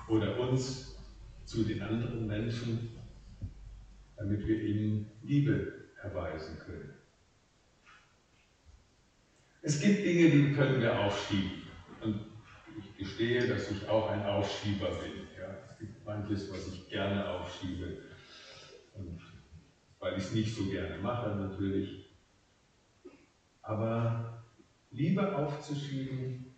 oder 0.09 0.38
uns 0.40 0.97
zu 1.44 1.62
den 1.62 1.81
anderen 1.83 2.27
Menschen, 2.27 2.90
damit 4.16 4.47
wir 4.47 4.61
ihnen 4.61 5.11
Liebe 5.23 5.90
erweisen 6.03 6.59
können. 6.59 6.94
Es 9.62 9.81
gibt 9.81 10.05
Dinge, 10.05 10.31
die 10.31 10.53
können 10.53 10.81
wir 10.81 10.99
aufschieben. 10.99 11.62
Und 12.03 12.20
ich 12.79 12.97
gestehe, 12.99 13.49
dass 13.49 13.70
ich 13.70 13.88
auch 13.88 14.11
ein 14.11 14.23
Aufschieber 14.27 14.88
bin. 14.88 15.29
Ja, 15.38 15.57
es 15.70 15.79
gibt 15.79 16.05
manches, 16.05 16.53
was 16.53 16.66
ich 16.68 16.88
gerne 16.90 17.27
aufschiebe. 17.27 18.03
Und 18.94 19.20
weil 20.01 20.18
ich 20.18 20.25
es 20.25 20.33
nicht 20.33 20.55
so 20.55 20.66
gerne 20.66 20.99
mache 20.99 21.35
natürlich. 21.37 22.11
Aber 23.62 24.43
Liebe 24.94 25.37
aufzuschieben, 25.37 26.54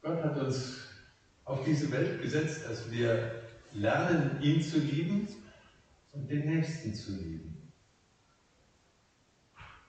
Gott 0.00 0.24
hat 0.24 0.38
uns 0.38 0.88
auf 1.44 1.64
diese 1.64 1.90
Welt 1.92 2.22
gesetzt, 2.22 2.64
dass 2.66 2.90
wir 2.90 3.42
lernen, 3.74 4.40
ihn 4.40 4.62
zu 4.62 4.78
lieben 4.78 5.28
und 6.12 6.30
den 6.30 6.46
Nächsten 6.46 6.94
zu 6.94 7.12
lieben. 7.12 7.70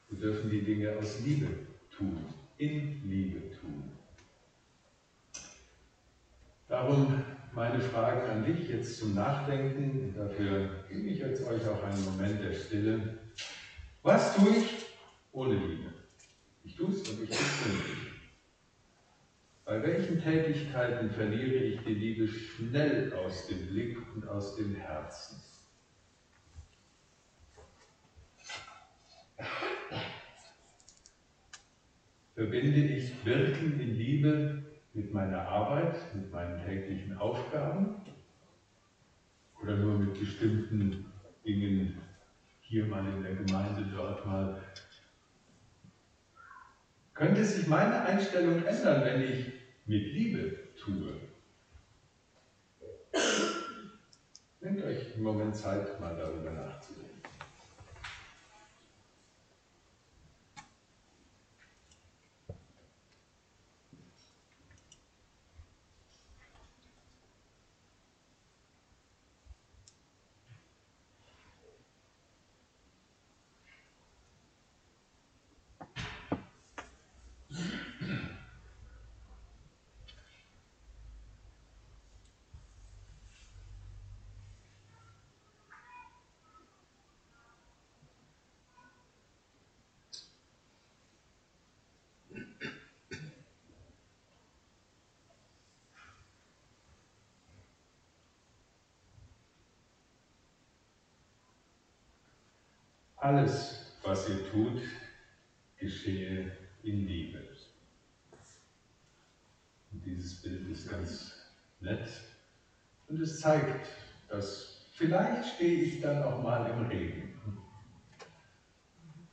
Wir 0.09 0.19
dürfen 0.19 0.49
die 0.49 0.63
Dinge 0.63 0.97
aus 0.97 1.21
Liebe 1.21 1.47
tun, 1.95 2.25
in 2.57 3.09
Liebe 3.09 3.39
tun. 3.59 3.91
Darum 6.67 7.23
meine 7.53 7.79
Fragen 7.79 8.29
an 8.29 8.43
dich 8.43 8.67
jetzt 8.67 8.99
zum 8.99 9.15
Nachdenken. 9.15 10.13
Dafür 10.17 10.83
gebe 10.89 11.07
ich 11.07 11.19
jetzt 11.19 11.45
euch 11.47 11.65
auch 11.65 11.81
einen 11.83 12.03
Moment 12.03 12.41
der 12.41 12.53
Stille. 12.53 13.19
Was 14.03 14.35
tue 14.35 14.57
ich 14.57 14.85
ohne 15.31 15.55
Liebe? 15.55 15.94
Ich 16.65 16.75
tue 16.75 16.89
es 16.89 17.07
und 17.09 17.23
ich 17.23 17.29
tue 17.29 17.37
es 17.37 17.65
nicht. 17.67 18.05
Bei 19.65 19.81
welchen 19.81 20.21
Tätigkeiten 20.21 21.11
verliere 21.11 21.63
ich 21.63 21.79
die 21.83 21.93
Liebe 21.93 22.27
schnell 22.27 23.13
aus 23.13 23.47
dem 23.47 23.67
Blick 23.67 23.97
und 24.15 24.27
aus 24.27 24.55
dem 24.55 24.75
Herzen? 24.75 25.41
Verbinde 32.33 32.79
ich 32.79 33.25
Wirken 33.25 33.79
in 33.79 33.95
Liebe 33.95 34.63
mit 34.93 35.13
meiner 35.13 35.47
Arbeit, 35.47 36.13
mit 36.15 36.31
meinen 36.31 36.63
täglichen 36.65 37.17
Aufgaben 37.17 37.95
oder 39.61 39.77
nur 39.77 39.99
mit 39.99 40.19
bestimmten 40.19 41.05
Dingen, 41.45 41.97
hier 42.61 42.85
mal 42.85 43.05
in 43.07 43.23
der 43.23 43.35
Gemeinde, 43.35 43.89
dort 43.95 44.25
mal. 44.25 44.61
Könnte 47.15 47.45
sich 47.45 47.65
meine 47.67 48.01
Einstellung 48.01 48.65
ändern, 48.65 49.05
wenn 49.05 49.21
ich 49.21 49.45
mit 49.85 50.03
Liebe 50.03 50.57
tue? 50.77 51.13
Nehmt 54.59 54.83
euch 54.83 55.13
einen 55.13 55.23
Moment 55.23 55.55
Zeit, 55.55 55.97
mal 56.01 56.13
darüber 56.17 56.51
nachzudenken. 56.51 57.14
Alles, 103.25 103.79
was 104.03 104.29
ihr 104.29 104.51
tut, 104.51 104.83
geschehe 105.79 106.51
in 106.83 107.07
Liebe. 107.07 107.39
Und 109.91 110.05
dieses 110.05 110.43
Bild 110.43 110.69
ist 110.69 110.91
ganz 110.91 111.33
nett 111.79 112.07
und 113.07 113.19
es 113.19 113.39
zeigt, 113.39 113.87
dass 114.29 114.91
vielleicht 114.93 115.55
stehe 115.55 115.85
ich 115.85 116.01
dann 116.01 116.21
auch 116.21 116.43
mal 116.43 116.69
im 116.69 116.85
Regen. 116.85 117.33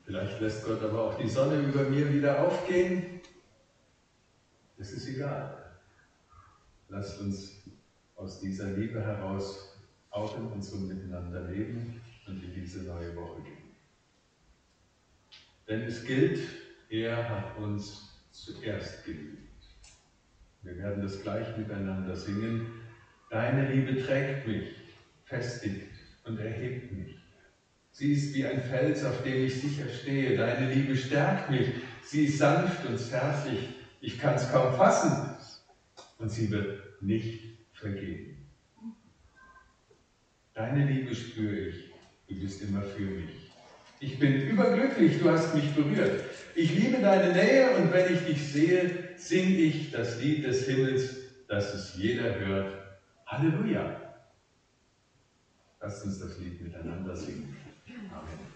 Vielleicht 0.05 0.41
lässt 0.41 0.65
Gott 0.65 0.83
aber 0.83 1.11
auch 1.11 1.19
die 1.19 1.29
Sonne 1.29 1.61
über 1.61 1.83
mir 1.83 2.11
wieder 2.15 2.47
aufgehen. 2.47 3.21
Es 4.79 4.91
ist 4.93 5.07
egal. 5.07 5.71
Lasst 6.89 7.21
uns 7.21 7.63
aus 8.17 8.41
dieser 8.41 8.69
Liebe 8.69 9.03
heraus 9.03 9.77
auch 10.09 10.35
in 10.39 10.47
unserem 10.47 10.89
Miteinander 10.89 11.43
leben 11.43 12.01
und 12.27 12.43
in 12.43 12.55
diese 12.55 12.85
neue 12.85 13.15
Woche 13.17 13.43
gehen. 13.43 13.72
Denn 15.73 15.85
es 15.85 16.05
gilt, 16.05 16.39
er 16.91 17.31
hat 17.31 17.57
uns 17.57 18.23
zuerst 18.31 19.07
geliebt. 19.07 19.39
Wir 20.61 20.77
werden 20.77 21.03
das 21.03 21.23
gleich 21.23 21.57
miteinander 21.57 22.15
singen. 22.15 22.67
Deine 23.31 23.73
Liebe 23.73 24.05
trägt 24.05 24.47
mich, 24.47 24.69
festigt 25.25 25.89
und 26.25 26.39
erhebt 26.39 26.93
mich. 26.93 27.17
Sie 27.91 28.13
ist 28.13 28.35
wie 28.35 28.45
ein 28.45 28.61
Fels, 28.61 29.03
auf 29.03 29.23
dem 29.23 29.47
ich 29.47 29.63
sicher 29.63 29.89
stehe. 29.89 30.37
Deine 30.37 30.71
Liebe 30.71 30.95
stärkt 30.95 31.49
mich. 31.49 31.69
Sie 32.03 32.27
ist 32.27 32.37
sanft 32.37 32.85
und 32.85 32.99
zärtlich. 32.99 33.71
Ich 34.03 34.19
kann 34.19 34.35
es 34.35 34.51
kaum 34.51 34.75
fassen. 34.75 35.35
Und 36.19 36.31
sie 36.31 36.51
wird 36.51 37.01
nicht 37.01 37.45
vergehen. 37.73 38.47
Deine 40.53 40.85
Liebe 40.85 41.15
spüre 41.15 41.69
ich. 41.69 41.91
Du 42.29 42.39
bist 42.39 42.61
immer 42.61 42.83
für 42.83 43.07
mich. 43.07 43.42
Ich 44.03 44.19
bin 44.19 44.49
überglücklich, 44.49 45.21
du 45.21 45.31
hast 45.31 45.55
mich 45.55 45.77
berührt. 45.77 46.25
Ich 46.57 46.75
liebe 46.75 47.01
deine 47.01 47.33
Nähe 47.35 47.77
und 47.77 47.93
wenn 47.93 48.13
ich 48.13 48.25
dich 48.25 48.53
sehe, 48.53 49.15
singe 49.17 49.57
ich 49.59 49.93
das 49.93 50.21
Lied 50.21 50.45
des 50.45 50.67
Himmels, 50.67 51.47
dass 51.47 51.73
es 51.73 51.95
jeder 51.95 52.37
hört. 52.41 52.75
Halleluja. 53.27 53.97
Lasst 55.81 56.05
uns 56.05 56.19
das 56.19 56.37
Lied 56.37 56.61
miteinander 56.61 57.15
singen. 57.15 57.57
Amen. 58.11 58.52